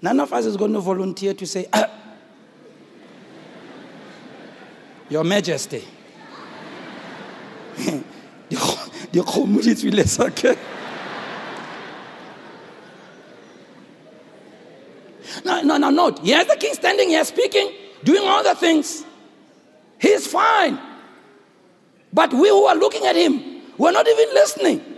[0.03, 1.88] None of us is going to volunteer to say, ah,
[5.09, 5.84] Your Majesty.
[9.12, 10.56] Dikgomo di tswile sake
[15.44, 17.70] no no no note here's the king standing here speaking
[18.06, 19.04] doing all the things.
[19.98, 20.78] He's fine.
[22.12, 24.92] But we who are looking at him we're not even listening.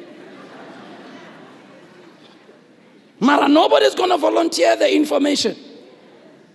[3.18, 5.56] Mara, nobody's going to volunteer the information.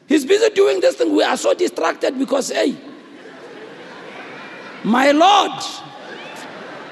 [0.07, 1.13] He's busy doing this thing.
[1.13, 2.77] We are so distracted because, hey,
[4.85, 5.51] my Lord,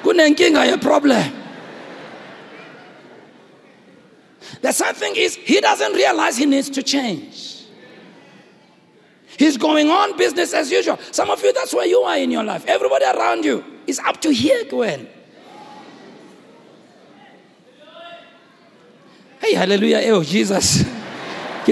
[0.03, 1.33] kunenkinga a problem.
[4.61, 7.65] The sad thing is, he doesn't realize he needs to change.
[9.37, 10.99] He's going on business as usual.
[11.11, 12.63] Some of you, that's where you are in your life.
[12.67, 15.07] Everybody around you is up to here, Gwen.
[19.39, 20.01] Hey, hallelujah.
[20.13, 20.83] Oh, Jesus.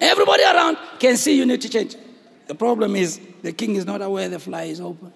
[0.00, 1.96] Everybody around can see you need to change.
[2.46, 5.12] The problem is the king is not aware the fly is open.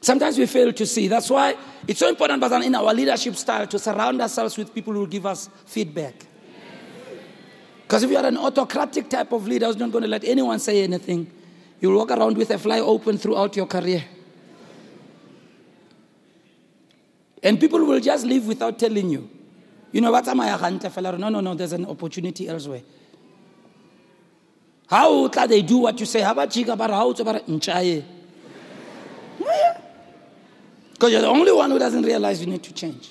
[0.00, 1.08] Sometimes we fail to see.
[1.08, 1.56] That's why
[1.86, 5.26] it's so important, but in our leadership style, to surround ourselves with people who give
[5.26, 6.14] us feedback.
[7.82, 10.58] Because if you are an autocratic type of leader who's not going to let anyone
[10.58, 11.30] say anything,
[11.80, 14.04] you'll walk around with a fly open throughout your career.
[17.42, 19.30] And people will just leave without telling you.
[19.92, 22.82] You know, what's my No, no, no, there's an opportunity elsewhere.
[24.88, 26.20] How can they do what you say?
[26.20, 28.04] How about chica bara how nchaye?
[30.92, 33.10] Because you're the only one who doesn't realize you need to change.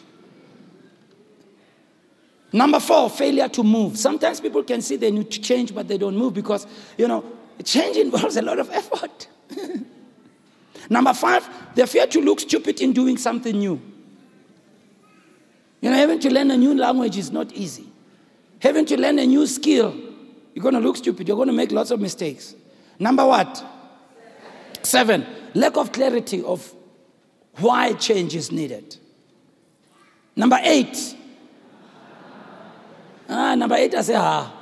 [2.51, 3.97] Number four, failure to move.
[3.97, 6.65] Sometimes people can see they need to change, but they don't move because,
[6.97, 7.23] you know,
[7.63, 9.27] change involves a lot of effort.
[10.89, 13.81] Number five, they fear to look stupid in doing something new.
[15.81, 17.87] You know, having to learn a new language is not easy.
[18.59, 19.95] Having to learn a new skill
[20.55, 21.27] you're going to look stupid.
[21.27, 22.55] You're going to make lots of mistakes.
[22.97, 23.63] Number what?
[24.83, 26.73] Seven, lack of clarity of
[27.57, 28.95] why change is needed.
[30.33, 31.17] Number eight.
[33.27, 34.53] Ah, number eight, I say, ah.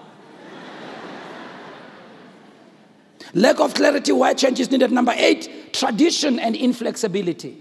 [3.36, 4.91] Lack of clarity why change is needed.
[4.91, 7.58] Number eight, tradition and inflexibility.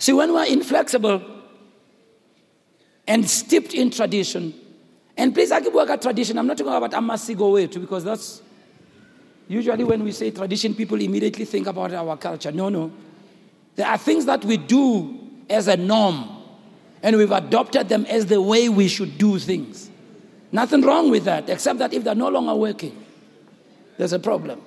[0.00, 1.22] See, when we're inflexible
[3.06, 4.54] and steeped in tradition,
[5.16, 6.38] and please, I keep work at tradition.
[6.38, 8.42] I'm not talking about Amasigo way too, because that's
[9.48, 12.52] usually when we say tradition, people immediately think about our culture.
[12.52, 12.90] No, no.
[13.76, 15.18] There are things that we do
[15.50, 16.28] as a norm,
[17.02, 19.90] and we've adopted them as the way we should do things.
[20.50, 23.04] Nothing wrong with that, except that if they're no longer working,
[23.96, 24.60] there's a problem.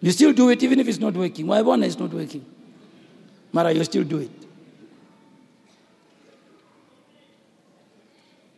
[0.00, 1.46] You still do it even if it's not working.
[1.46, 2.44] Why one is not working?
[3.52, 4.30] Mara, you still do it.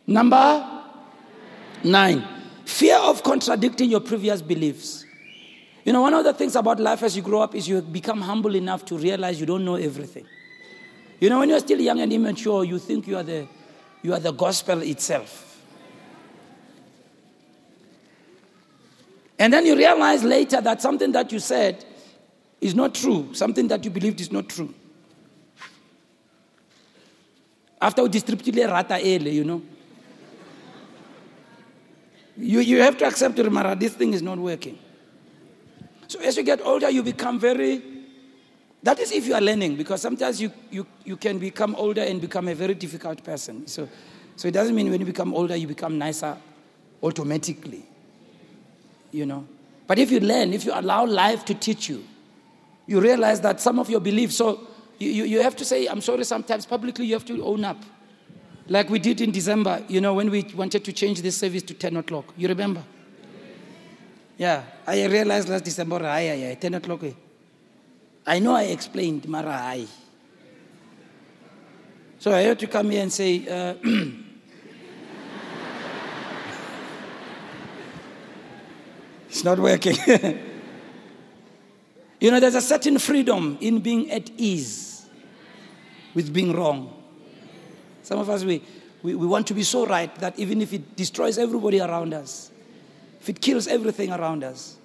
[0.07, 0.83] Number
[1.83, 2.25] nine,
[2.63, 5.05] fear of contradicting your previous beliefs.
[5.83, 8.21] You know, one of the things about life as you grow up is you become
[8.21, 10.25] humble enough to realize you don't know everything.
[11.19, 13.47] You know, when you're still young and immature, you think you are the,
[14.01, 15.43] you are the gospel itself.
[19.39, 21.85] And then you realize later that something that you said
[22.61, 24.73] is not true, something that you believed is not true.
[27.79, 29.61] After you distributed rata you know.
[32.37, 34.77] You, you have to accept, Mara, this thing is not working.
[36.07, 37.81] So as you get older, you become very,
[38.83, 42.21] that is if you are learning, because sometimes you, you, you can become older and
[42.21, 43.67] become a very difficult person.
[43.67, 43.89] So,
[44.35, 46.37] so it doesn't mean when you become older, you become nicer
[47.01, 47.85] automatically.
[49.11, 49.47] You know?
[49.87, 52.05] But if you learn, if you allow life to teach you,
[52.85, 54.67] you realize that some of your beliefs, so
[54.99, 57.83] you, you, you have to say, I'm sorry, sometimes publicly you have to own up.
[58.69, 61.73] Like we did in December, you know, when we wanted to change this service to
[61.73, 62.33] 10 o'clock.
[62.35, 62.83] You remember?
[64.37, 67.03] Yeah, I realized last December, aye, aye, aye, 10 o'clock.
[67.03, 67.13] Eh.
[68.25, 69.87] I know I explained, Mara, aye.
[72.19, 73.75] So I had to come here and say, uh,
[79.29, 79.95] it's not working.
[82.19, 85.05] you know, there's a certain freedom in being at ease
[86.13, 86.96] with being wrong.
[88.07, 88.63] Some of us, we,
[89.03, 92.49] we, we want to be so right that even if it destroys everybody around us,
[93.19, 94.77] if it kills everything around us,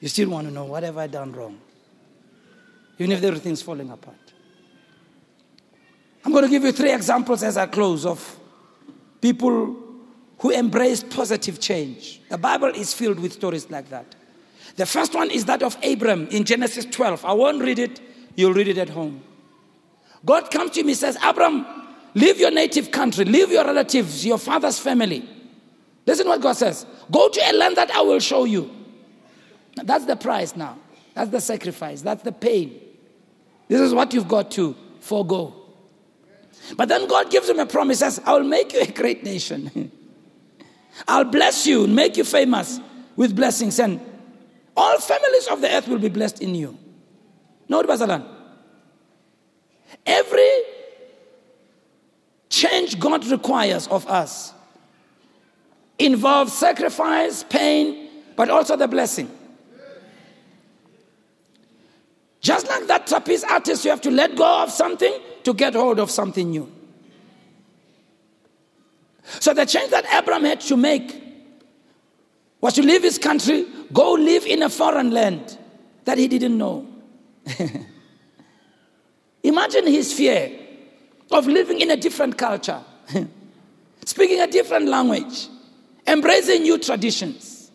[0.00, 1.60] you still want to know what have I done wrong?
[2.98, 4.16] Even if everything's falling apart.
[6.24, 8.38] I'm going to give you three examples as I close of
[9.20, 9.76] people
[10.38, 12.22] who embraced positive change.
[12.30, 14.14] The Bible is filled with stories like that.
[14.76, 17.26] The first one is that of Abram in Genesis 12.
[17.26, 18.00] I won't read it,
[18.36, 19.22] you'll read it at home.
[20.24, 21.66] God comes to him, he says, Abram,
[22.14, 25.28] leave your native country, leave your relatives, your father's family.
[26.06, 26.86] Listen what God says.
[27.10, 28.70] Go to a land that I will show you.
[29.76, 30.78] That's the price now.
[31.14, 32.02] That's the sacrifice.
[32.02, 32.80] That's the pain.
[33.68, 35.54] This is what you've got to forego.
[36.76, 39.90] But then God gives him a promise, says, I will make you a great nation.
[41.08, 42.80] I'll bless you, make you famous
[43.16, 44.00] with blessings, and
[44.76, 46.78] all families of the earth will be blessed in you.
[47.68, 48.31] Note Basalan.
[50.06, 50.50] Every
[52.48, 54.52] change God requires of us
[55.98, 59.30] involves sacrifice, pain, but also the blessing.
[62.40, 66.00] Just like that trapeze artist, you have to let go of something to get hold
[66.00, 66.70] of something new.
[69.40, 71.22] So the change that Abraham had to make
[72.60, 75.58] was to leave his country, go live in a foreign land
[76.04, 76.86] that he didn't know.
[79.42, 80.50] Imagine his fear
[81.30, 82.80] of living in a different culture,
[84.04, 85.48] speaking a different language,
[86.06, 87.70] embracing new traditions.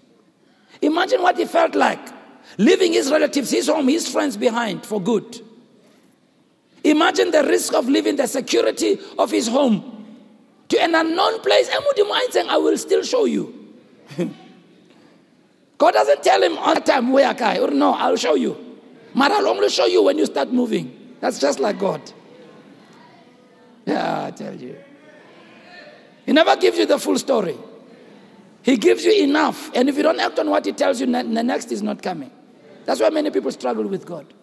[0.82, 2.00] Imagine what he felt like
[2.58, 5.42] leaving his relatives, his home, his friends behind for good.
[6.84, 10.06] Imagine the risk of leaving the security of his home
[10.70, 11.70] to an unknown place.
[11.70, 13.74] I will still show you.
[15.78, 18.58] God doesn't tell him all the time, where I or no, I'll show you.
[19.14, 20.97] But I'll only show you when you start moving.
[21.20, 22.02] That's just like God.
[23.86, 24.78] Yeah, I tell you.
[26.26, 27.58] He never gives you the full story.
[28.62, 29.72] He gives you enough.
[29.74, 32.32] And if you don't act on what he tells you, the next is not coming.
[32.86, 34.34] That's why many people struggle with God.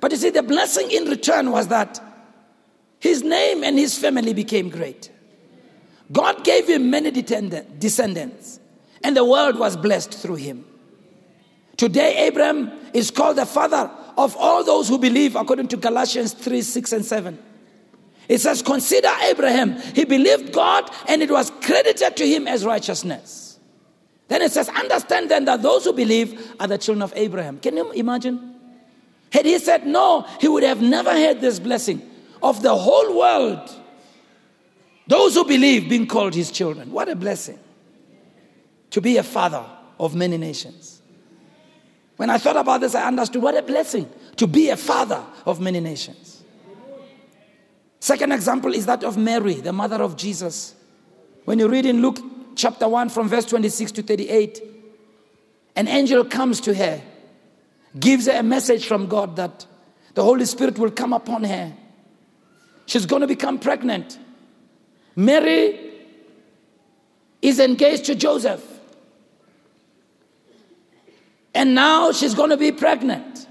[0.00, 2.00] But you see, the blessing in return was that
[3.00, 5.10] his name and his family became great.
[6.10, 8.60] God gave him many descendants,
[9.04, 10.64] and the world was blessed through him.
[11.76, 16.60] Today, Abraham is called the father of all those who believe, according to Galatians 3
[16.60, 17.38] 6 and 7.
[18.28, 19.80] It says, Consider Abraham.
[19.94, 23.58] He believed God, and it was credited to him as righteousness.
[24.26, 27.60] Then it says, Understand then that those who believe are the children of Abraham.
[27.60, 28.56] Can you imagine?
[29.32, 32.02] Had he said no, he would have never had this blessing
[32.42, 33.70] of the whole world,
[35.06, 36.92] those who believe being called his children.
[36.92, 37.58] What a blessing
[38.90, 39.64] to be a father
[40.00, 40.97] of many nations.
[42.18, 44.06] When I thought about this, I understood what a blessing
[44.36, 46.42] to be a father of many nations.
[48.00, 50.74] Second example is that of Mary, the mother of Jesus.
[51.46, 52.20] When you read in Luke
[52.54, 54.62] chapter 1 from verse 26 to 38,
[55.76, 57.00] an angel comes to her,
[57.98, 59.64] gives her a message from God that
[60.12, 61.72] the Holy Spirit will come upon her
[62.88, 64.18] She's going to become pregnant.
[65.14, 65.78] Mary
[67.42, 68.64] is engaged to Joseph.
[71.54, 73.46] And now she's going to be pregnant.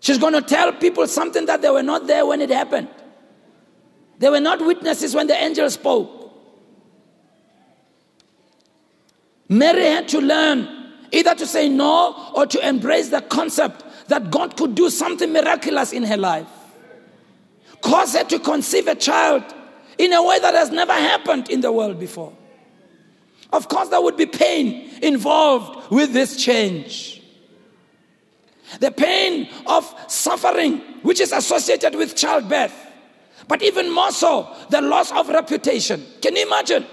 [0.00, 2.88] She's going to tell people something that they were not there when it happened.
[4.18, 6.16] They were not witnesses when the angel spoke.
[9.48, 10.68] Mary had to learn
[11.12, 15.92] either to say no or to embrace the concept that God could do something miraculous
[15.92, 16.46] in her life
[17.82, 19.42] cause her to conceive a child
[19.98, 22.32] in a way that has never happened in the world before.
[23.52, 27.22] Of course, there would be pain involved with this change.
[28.78, 32.74] The pain of suffering, which is associated with childbirth,
[33.48, 36.06] but even more so, the loss of reputation.
[36.22, 36.86] Can you imagine?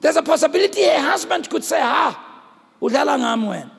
[0.00, 2.50] There's a possibility a husband could say, Ah,
[2.82, 3.70] udlala ngam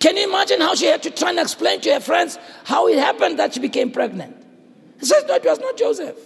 [0.00, 2.98] can you imagine how she had to try and explain to her friends how it
[2.98, 4.34] happened that she became pregnant?
[5.00, 6.16] She says, No, it was not Joseph.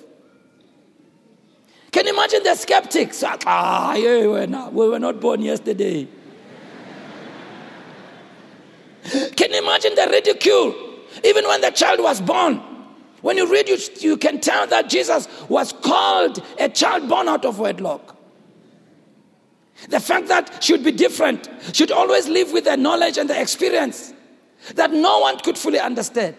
[1.91, 3.25] Can you imagine the skeptics?
[3.25, 6.07] Ah, yeah, we, were not, we were not born yesterday.
[9.37, 10.75] Can you imagine the ridicule?
[11.25, 12.61] Even when the child was born.
[13.23, 17.45] When you read, you, you can tell that Jesus was called a child born out
[17.45, 18.17] of wedlock.
[19.89, 24.13] The fact that she'd be different, she'd always live with the knowledge and the experience
[24.75, 26.37] that no one could fully understand.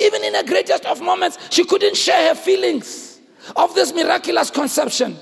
[0.00, 3.13] Even in the greatest of moments, she couldn't share her feelings
[3.56, 5.16] of this miraculous conception.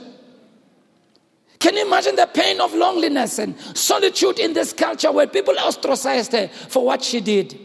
[1.58, 6.32] Can you imagine the pain of loneliness and solitude in this culture where people ostracized
[6.32, 7.58] her for what she did?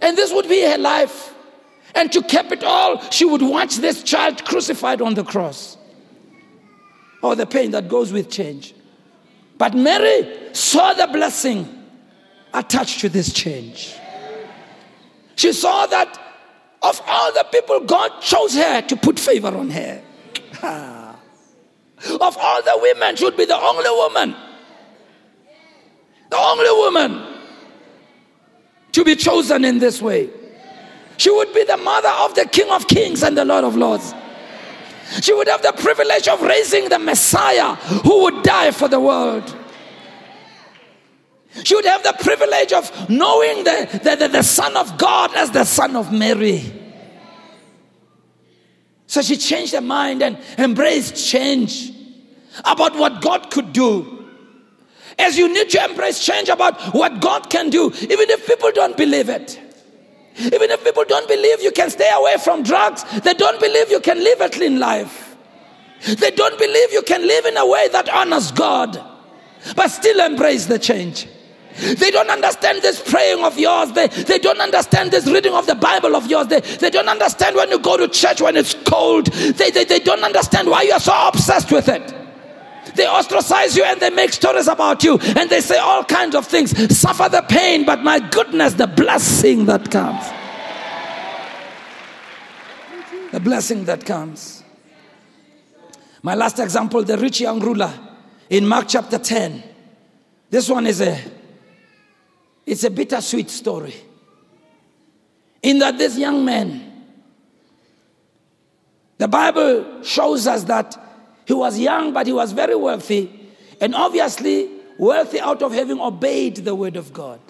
[0.00, 1.32] And this would be her life.
[1.94, 5.76] And to cap it all, she would watch this child crucified on the cross
[7.22, 8.74] or the pain that goes with change.
[9.56, 11.68] But Mary saw the blessing
[12.52, 13.94] attached to this change.
[15.36, 16.18] She saw that
[16.82, 20.02] Of all the people, God chose her to put favor on her.
[22.20, 24.34] of all the women, she would be the only woman.
[26.30, 27.32] The only woman
[28.92, 30.30] to be chosen in this way.
[31.16, 34.14] She would be the mother of the King of Kings and the Lord of Lords.
[35.20, 39.56] She would have the privilege of raising the Messiah who would die for the world.
[41.64, 45.50] She would have the privilege of knowing the, the, the, the Son of God as
[45.50, 46.72] the Son of Mary.
[49.06, 51.92] So she changed her mind and embraced change
[52.64, 54.26] about what God could do.
[55.18, 58.96] As you need to embrace change about what God can do, even if people don't
[58.96, 59.60] believe it.
[60.36, 64.00] Even if people don't believe you can stay away from drugs, they don't believe you
[64.00, 65.36] can live a clean life.
[66.06, 68.98] They don't believe you can live in a way that honors God,
[69.76, 71.28] but still embrace the change.
[71.76, 73.92] They don't understand this praying of yours.
[73.92, 76.48] They, they don't understand this reading of the Bible of yours.
[76.48, 79.26] They, they don't understand when you go to church when it's cold.
[79.26, 82.14] They, they, they don't understand why you are so obsessed with it.
[82.94, 86.46] They ostracize you and they make stories about you and they say all kinds of
[86.46, 86.70] things.
[86.96, 90.24] Suffer the pain, but my goodness, the blessing that comes.
[93.32, 94.62] The blessing that comes.
[96.22, 97.92] My last example the rich young ruler
[98.50, 99.62] in Mark chapter 10.
[100.50, 101.18] This one is a
[102.66, 103.94] it's a bittersweet story.
[105.62, 106.90] In that this young man,
[109.18, 110.96] the Bible shows us that
[111.44, 113.50] he was young, but he was very wealthy,
[113.80, 117.40] and obviously wealthy out of having obeyed the word of God.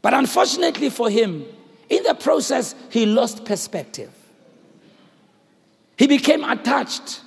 [0.00, 1.44] But unfortunately for him,
[1.88, 4.10] in the process, he lost perspective.
[5.96, 7.20] He became attached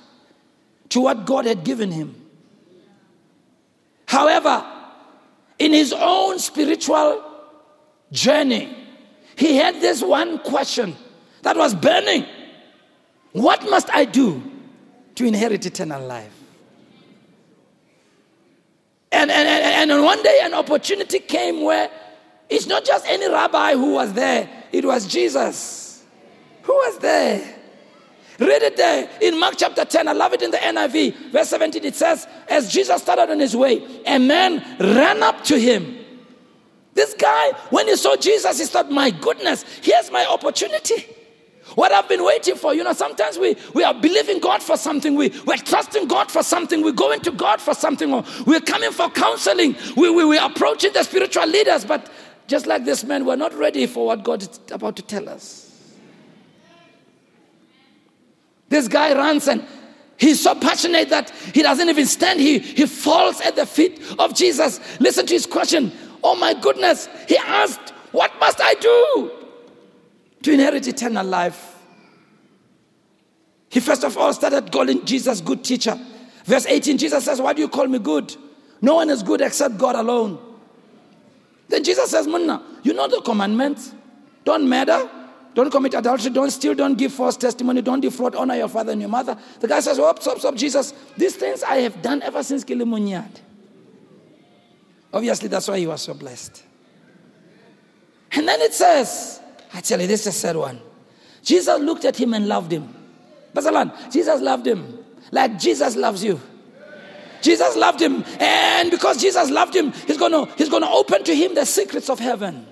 [0.90, 2.14] to what God had given him.
[4.06, 4.64] However,
[5.58, 7.22] in his own spiritual
[8.12, 8.76] journey,
[9.36, 10.96] he had this one question
[11.42, 12.26] that was burning
[13.32, 14.42] What must I do
[15.14, 16.32] to inherit eternal life?
[19.12, 21.90] And, and, and, and one day, an opportunity came where
[22.48, 26.04] it's not just any rabbi who was there, it was Jesus
[26.62, 27.55] who was there.
[28.38, 30.08] Read it there in Mark chapter 10.
[30.08, 31.32] I love it in the NIV.
[31.32, 35.58] Verse 17, it says, As Jesus started on his way, a man ran up to
[35.58, 35.96] him.
[36.94, 41.06] This guy, when he saw Jesus, he thought, My goodness, here's my opportunity.
[41.74, 42.74] What I've been waiting for.
[42.74, 46.42] You know, sometimes we, we are believing God for something, we, we're trusting God for
[46.42, 50.44] something, we're going to God for something, or we're coming for counseling, we, we, we're
[50.44, 52.10] approaching the spiritual leaders, but
[52.46, 55.65] just like this man, we're not ready for what God is about to tell us.
[58.68, 59.64] This guy runs and
[60.16, 62.40] he's so passionate that he doesn't even stand.
[62.40, 64.80] He, he falls at the feet of Jesus.
[65.00, 65.92] Listen to his question.
[66.22, 67.08] Oh my goodness.
[67.28, 69.30] He asked, What must I do
[70.42, 71.76] to inherit eternal life?
[73.68, 75.98] He first of all started calling Jesus good teacher.
[76.44, 78.34] Verse 18, Jesus says, Why do you call me good?
[78.80, 80.38] No one is good except God alone.
[81.68, 83.92] Then Jesus says, Munna, you know the commandments.
[84.44, 85.10] Don't murder,
[85.56, 86.30] don't commit adultery.
[86.30, 86.74] Don't steal.
[86.74, 87.80] Don't give false testimony.
[87.80, 88.34] Don't defraud.
[88.34, 89.38] Honor your father and your mother.
[89.58, 90.92] The guy says, Stop, stop, stop, Jesus.
[91.16, 93.40] These things I have done ever since Kilimunyad.
[95.14, 96.62] Obviously, that's why he was so blessed.
[98.32, 99.40] And then it says,
[99.72, 100.78] I tell you, this is a sad one.
[101.42, 102.94] Jesus looked at him and loved him.
[103.54, 104.98] Basalan, Jesus loved him
[105.30, 106.38] like Jesus loves you.
[107.40, 111.54] Jesus loved him, and because Jesus loved him, he's gonna, he's gonna open to him
[111.54, 112.66] the secrets of heaven.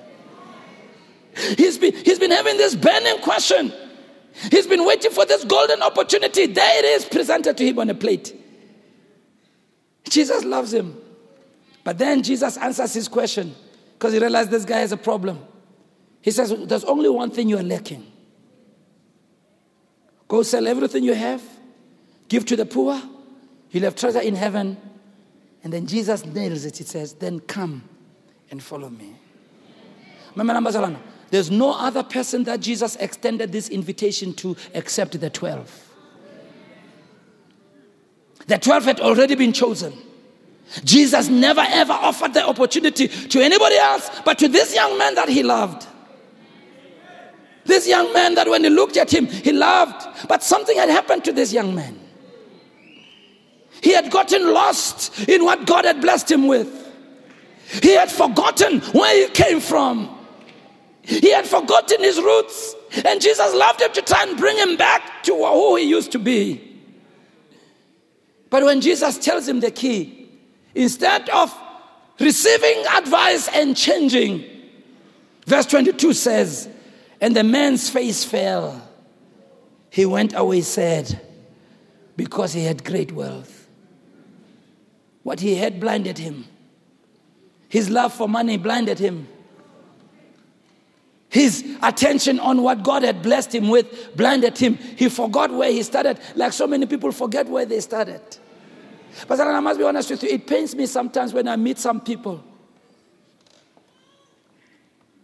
[1.57, 3.73] He's been, he's been having this burning question.
[4.51, 6.47] He's been waiting for this golden opportunity.
[6.47, 8.35] There it is, presented to him on a plate.
[10.09, 10.97] Jesus loves him.
[11.83, 13.55] But then Jesus answers his question
[13.93, 15.39] because he realized this guy has a problem.
[16.21, 18.11] He says, There's only one thing you are lacking.
[20.27, 21.43] Go sell everything you have,
[22.29, 23.01] give to the poor,
[23.71, 24.77] you'll have treasure in heaven.
[25.63, 26.79] And then Jesus nails it.
[26.79, 27.83] He says, Then come
[28.51, 29.15] and follow me.
[31.35, 35.89] There's no other person that Jesus extended this invitation to except the 12.
[38.47, 39.95] The 12 had already been chosen.
[40.85, 45.29] Jesus never ever offered the opportunity to anybody else but to this young man that
[45.29, 45.89] he loved.
[47.65, 50.29] This young man that when he looked at him, he loved.
[50.29, 51.99] But something had happened to this young man.
[53.83, 56.69] He had gotten lost in what God had blessed him with.
[57.83, 60.21] He had forgotten where he came from.
[61.05, 62.75] He had forgotten his roots,
[63.05, 66.19] and Jesus loved him to try and bring him back to who he used to
[66.19, 66.61] be.
[68.49, 70.29] But when Jesus tells him the key,
[70.75, 71.55] instead of
[72.19, 74.45] receiving advice and changing,
[75.47, 76.69] verse 22 says,
[77.21, 78.81] And the man's face fell.
[79.91, 81.21] He went away sad
[82.17, 83.69] because he had great wealth.
[85.23, 86.47] What he had blinded him.
[87.69, 89.29] His love for money blinded him.
[91.35, 94.77] His attention on what God had blessed him with blinded him.
[94.77, 98.21] He forgot where he started, like so many people forget where they started.
[99.27, 102.01] But I must be honest with you, it pains me sometimes when I meet some
[102.01, 102.41] people.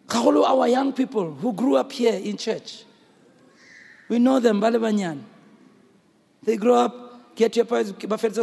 [0.08, 2.82] Kahulu, Our young people who grew up here in church.
[4.08, 5.20] We know them, Balebanyan.
[6.42, 7.94] They grow up, get your first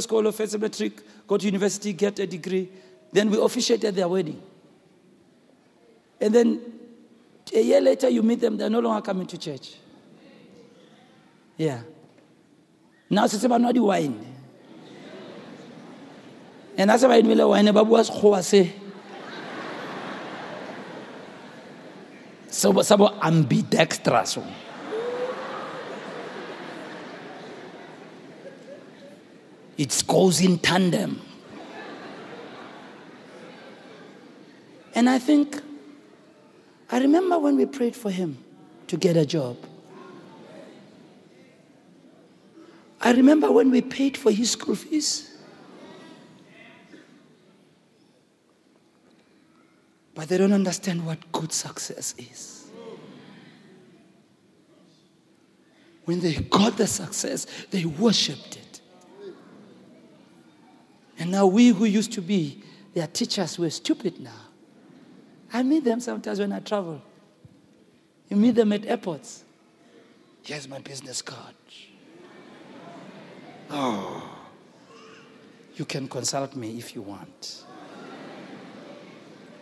[0.03, 2.70] school, first matric, go to university, get a degree.
[3.11, 4.41] Then we officiate at their wedding.
[6.22, 6.77] And then
[7.54, 9.76] a year later, you meet them, they're no longer coming to church.
[11.58, 11.82] Yeah.
[13.10, 14.36] Now, about not the wine.
[16.78, 18.72] And that's why I wine, Babu was Hoase.
[22.50, 24.38] So, so ambidextrous.
[29.78, 31.22] It goes in tandem.
[34.95, 35.62] And I think
[36.90, 38.38] I remember when we prayed for him
[38.88, 39.58] to get a job.
[43.02, 45.38] I remember when we paid for his school fees.
[50.16, 52.70] But they don't understand what good success is.
[56.06, 58.82] When they got the success, they worshiped it.
[61.20, 62.64] And now we who used to be
[62.94, 64.47] their teachers were stupid now.
[65.54, 67.02] I meet them sometimes when I travel.
[68.30, 69.43] You meet them at airports.
[70.43, 71.56] Here's my business card.
[73.70, 74.38] Oh,
[75.76, 77.64] you can consult me if you want.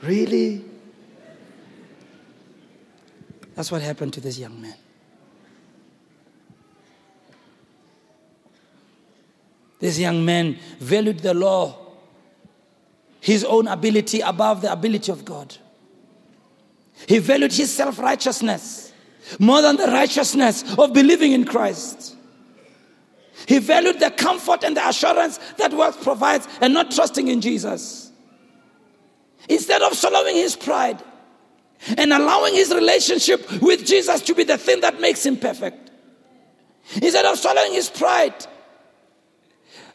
[0.01, 0.63] Really?
[3.55, 4.75] That's what happened to this young man.
[9.79, 11.77] This young man valued the law,
[13.19, 15.57] his own ability above the ability of God.
[17.07, 18.93] He valued his self righteousness
[19.39, 22.15] more than the righteousness of believing in Christ.
[23.47, 28.11] He valued the comfort and the assurance that wealth provides and not trusting in Jesus.
[29.49, 31.01] Instead of swallowing his pride
[31.97, 35.91] and allowing his relationship with Jesus to be the thing that makes him perfect.
[37.01, 38.33] Instead of swallowing his pride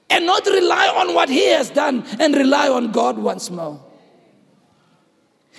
[0.09, 3.83] and not rely on what he has done and rely on God once more.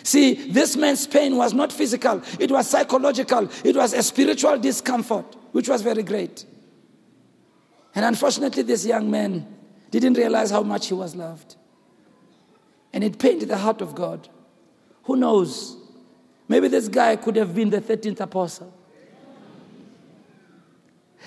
[0.03, 5.25] See, this man's pain was not physical, it was psychological, it was a spiritual discomfort,
[5.51, 6.45] which was very great.
[7.93, 9.45] And unfortunately, this young man
[9.89, 11.55] didn't realize how much he was loved.
[12.93, 14.27] And it pained the heart of God.
[15.03, 15.77] Who knows?
[16.47, 18.73] Maybe this guy could have been the 13th apostle.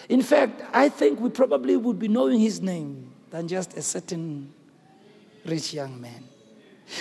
[0.09, 4.53] In fact, I think we probably would be knowing his name than just a certain
[5.45, 6.25] rich young man.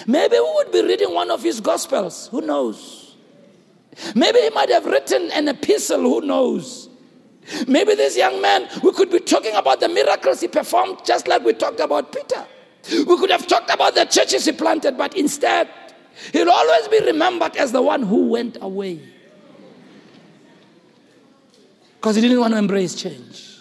[0.07, 2.29] Maybe we would be reading one of his gospels.
[2.29, 3.15] Who knows?
[4.15, 6.01] Maybe he might have written an epistle.
[6.01, 6.89] Who knows?
[7.67, 11.43] Maybe this young man, we could be talking about the miracles he performed, just like
[11.43, 12.45] we talked about Peter.
[12.91, 15.69] We could have talked about the churches he planted, but instead,
[16.31, 18.99] he'll always be remembered as the one who went away.
[21.95, 23.57] Because he didn't want to embrace change.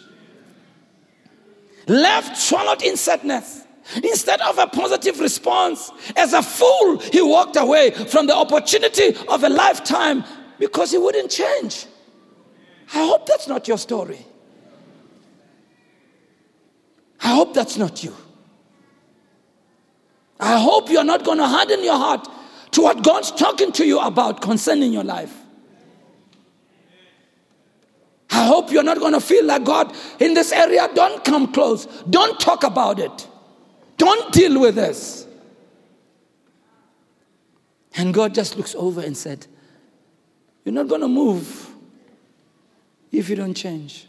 [1.87, 3.62] Left swallowed in sadness.
[3.97, 9.45] Instead of a positive response, as a fool, he walked away from the opportunity of
[9.45, 10.25] a lifetime
[10.59, 11.87] because he wouldn't change.
[12.95, 14.25] I hope that's not your story.
[17.21, 18.15] I hope that's not you.
[20.41, 22.27] I hope you're not going to harden your heart
[22.73, 25.33] to what God's talking to you about concerning your life.
[28.31, 31.87] I hope you're not going to feel like God in this area, don't come close,
[32.09, 33.29] don't talk about it.
[33.97, 35.27] Don't deal with this.
[37.95, 39.47] And God just looks over and said,
[40.65, 41.69] You're not going to move
[43.11, 44.07] if you don't change.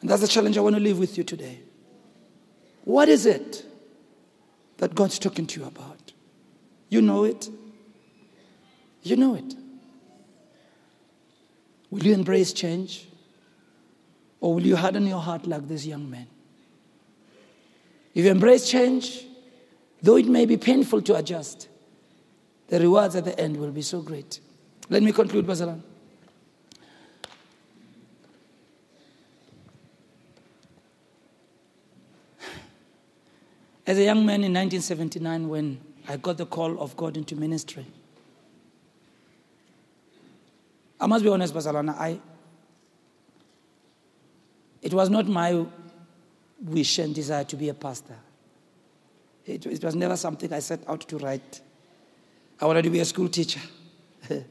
[0.00, 1.60] And that's the challenge I want to leave with you today.
[2.84, 3.64] What is it
[4.78, 6.12] that God's talking to you about?
[6.88, 7.48] You know it.
[9.02, 9.54] You know it.
[11.90, 13.06] Will you embrace change?
[14.40, 16.26] Or will you harden your heart like this young man?
[18.14, 19.24] If you embrace change,
[20.02, 21.68] though it may be painful to adjust,
[22.68, 24.40] the rewards at the end will be so great.
[24.90, 25.82] Let me conclude, Bazalan.
[33.86, 37.86] As a young man in 1979, when I got the call of God into ministry,
[41.00, 42.20] I must be honest, Barcelona, I
[44.82, 45.64] it was not my
[46.62, 48.16] wish and desire to be a pastor.
[49.44, 51.60] It, it was never something I set out to write.
[52.60, 53.60] I wanted to be a school teacher.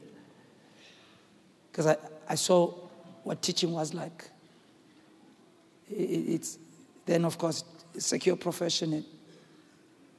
[1.70, 1.96] Because I,
[2.28, 2.66] I saw
[3.24, 4.28] what teaching was like.
[5.88, 6.58] It, it's
[7.06, 7.64] then, of course,
[7.96, 9.02] secure profession.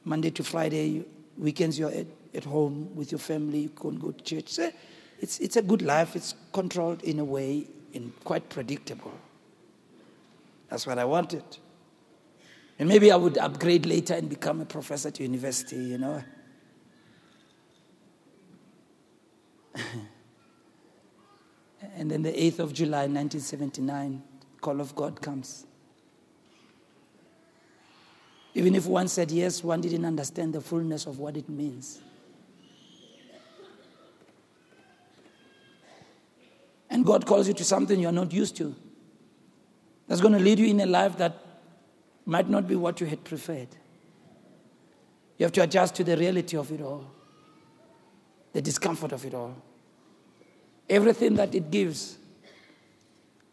[0.03, 1.05] Monday to Friday,
[1.37, 4.49] weekends you're at, at home with your family, you can go to church.
[4.49, 4.71] So
[5.19, 6.15] it's, it's a good life.
[6.15, 9.13] It's controlled in a way and quite predictable.
[10.69, 11.43] That's what I wanted.
[12.79, 16.23] And maybe I would upgrade later and become a professor to university, you know.
[21.95, 24.23] and then the 8th of July, 1979,
[24.59, 25.65] call of God comes.
[28.55, 31.99] Even if one said yes, one didn't understand the fullness of what it means.
[36.89, 38.75] And God calls you to something you're not used to.
[40.07, 41.42] That's going to lead you in a life that
[42.25, 43.67] might not be what you had preferred.
[45.37, 47.05] You have to adjust to the reality of it all,
[48.53, 49.55] the discomfort of it all,
[50.89, 52.17] everything that it gives.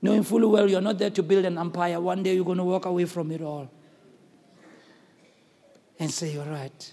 [0.03, 2.01] Knowing fully well you're not there to build an empire.
[2.01, 3.71] One day you're going to walk away from it all
[5.99, 6.93] and say, You're right.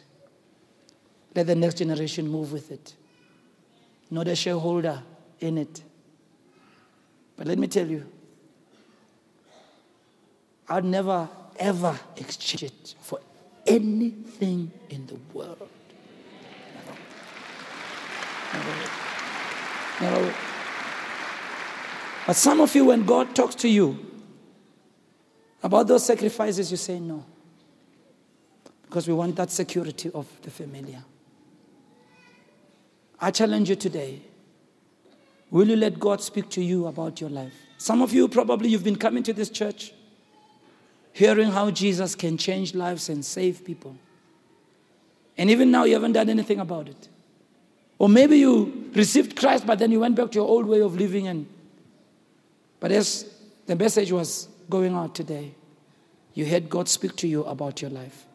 [1.34, 2.96] Let the next generation move with it.
[4.10, 5.04] Not a shareholder
[5.40, 5.84] in it.
[7.36, 8.06] But let me tell you,
[10.68, 11.30] I'd never
[11.60, 13.20] ever exchange it for
[13.66, 15.70] anything in the world.
[18.54, 18.76] Never.
[20.02, 20.36] Never.
[22.26, 23.98] But some of you, when God talks to you
[25.64, 27.26] about those sacrifices, you say no.
[28.84, 31.04] Because we want that security of the familiar.
[33.20, 34.22] I challenge you today.
[35.50, 37.54] Will you let God speak to you about your life?
[37.78, 39.94] Some of you probably you've been coming to this church
[41.18, 43.96] hearing how Jesus can change lives and save people.
[45.36, 47.08] And even now, you haven't done anything about it.
[47.98, 50.96] Or maybe you received Christ, but then you went back to your old way of
[50.96, 51.28] living.
[51.28, 51.48] And
[52.80, 53.26] but as
[53.66, 55.56] the message was going out today,
[56.36, 58.28] you heard God speak to you about your life.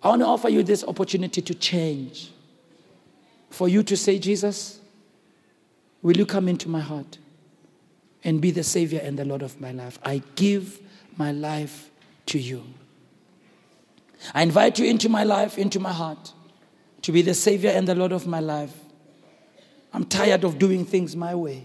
[0.00, 2.30] I want to offer you this opportunity to change.
[3.50, 4.78] For you to say, Jesus,
[6.02, 7.18] will you come into my heart
[8.22, 9.98] and be the Savior and the Lord of my life?
[10.04, 10.78] I give
[11.16, 11.90] my life
[12.26, 12.64] to you.
[14.34, 16.32] I invite you into my life, into my heart,
[17.02, 18.74] to be the Savior and the Lord of my life.
[19.92, 21.64] I'm tired of doing things my way.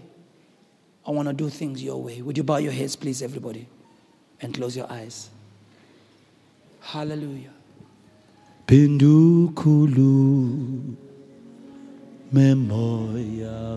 [1.06, 2.22] I want to do things your way.
[2.22, 3.68] Would you bow your heads, please, everybody,
[4.40, 5.30] and close your eyes?
[6.80, 7.50] Hallelujah.
[12.32, 13.76] Memoya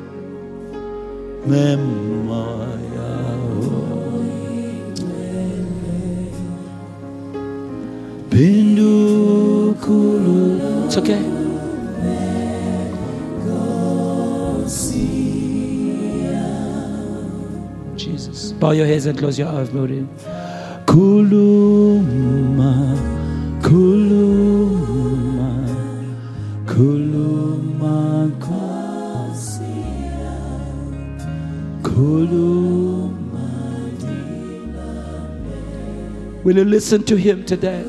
[0.05, 1.67] Pindukulume
[2.27, 3.13] moya
[8.31, 10.39] Pindukulu
[10.87, 11.34] It's okay.
[18.65, 19.91] Bow your heads and close your eyes, Lord.
[20.87, 22.73] Kuluma
[23.61, 25.51] Kuluma
[26.65, 28.33] Kuluma
[31.83, 32.65] Kuluma
[36.43, 37.85] Will you listen to him today?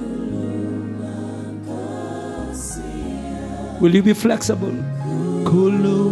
[3.80, 4.76] Will you be flexible?
[5.46, 6.12] Kulum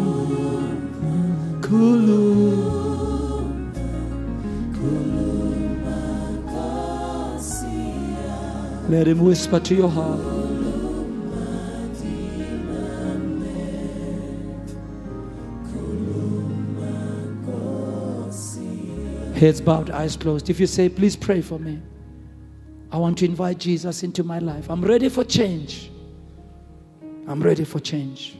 [1.59, 2.72] Kulum
[8.93, 10.19] Let him whisper to your heart.
[19.35, 20.51] Heads bowed, eyes closed.
[20.51, 21.81] If you say, please pray for me,
[22.91, 24.69] I want to invite Jesus into my life.
[24.69, 25.89] I'm ready for change.
[27.27, 28.37] I'm ready for change.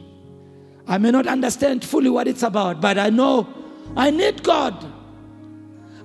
[0.86, 3.48] I may not understand fully what it's about, but I know
[3.96, 4.86] I need God.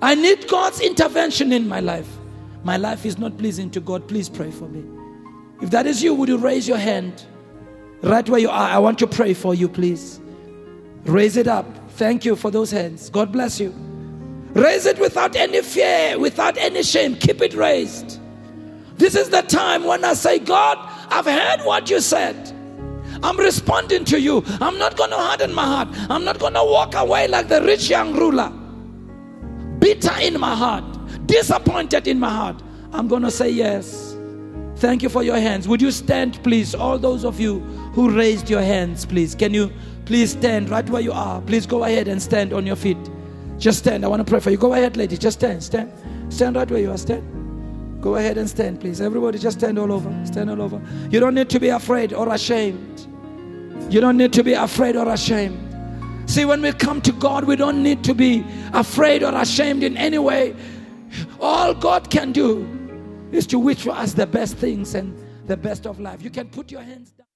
[0.02, 2.16] I need God's intervention in my life.
[2.64, 4.06] My life is not pleasing to God.
[4.08, 4.84] Please pray for me.
[5.62, 7.24] If that is you, would you raise your hand
[8.02, 8.68] right where you are?
[8.68, 10.20] I want to pray for you, please.
[11.04, 11.66] Raise it up.
[11.92, 13.10] Thank you for those hands.
[13.10, 13.74] God bless you.
[14.54, 17.14] Raise it without any fear, without any shame.
[17.16, 18.18] Keep it raised.
[18.96, 20.78] This is the time when I say, God,
[21.10, 22.52] I've heard what you said.
[23.22, 24.42] I'm responding to you.
[24.60, 25.88] I'm not going to harden my heart.
[26.10, 28.50] I'm not going to walk away like the rich young ruler.
[29.78, 30.89] Bitter in my heart,
[31.30, 32.62] disappointed in my heart.
[32.92, 34.16] I'm going to say yes.
[34.76, 35.68] Thank you for your hands.
[35.68, 36.74] Would you stand, please?
[36.74, 37.60] All those of you
[37.94, 39.34] who raised your hands, please.
[39.34, 39.70] Can you
[40.06, 41.40] please stand right where you are?
[41.42, 42.98] Please go ahead and stand on your feet.
[43.58, 44.04] Just stand.
[44.04, 44.56] I want to pray for you.
[44.56, 45.16] Go ahead, lady.
[45.16, 45.62] Just stand.
[45.62, 45.92] Stand.
[46.32, 46.98] Stand right where you are.
[46.98, 48.02] Stand.
[48.02, 49.00] Go ahead and stand, please.
[49.00, 50.10] Everybody, just stand all over.
[50.24, 50.80] Stand all over.
[51.10, 53.06] You don't need to be afraid or ashamed.
[53.90, 55.58] You don't need to be afraid or ashamed.
[56.30, 59.98] See, when we come to God, we don't need to be afraid or ashamed in
[59.98, 60.54] any way.
[61.40, 62.68] All God can do
[63.32, 66.22] is to wish for us the best things and the best of life.
[66.22, 67.26] You can put your hands down.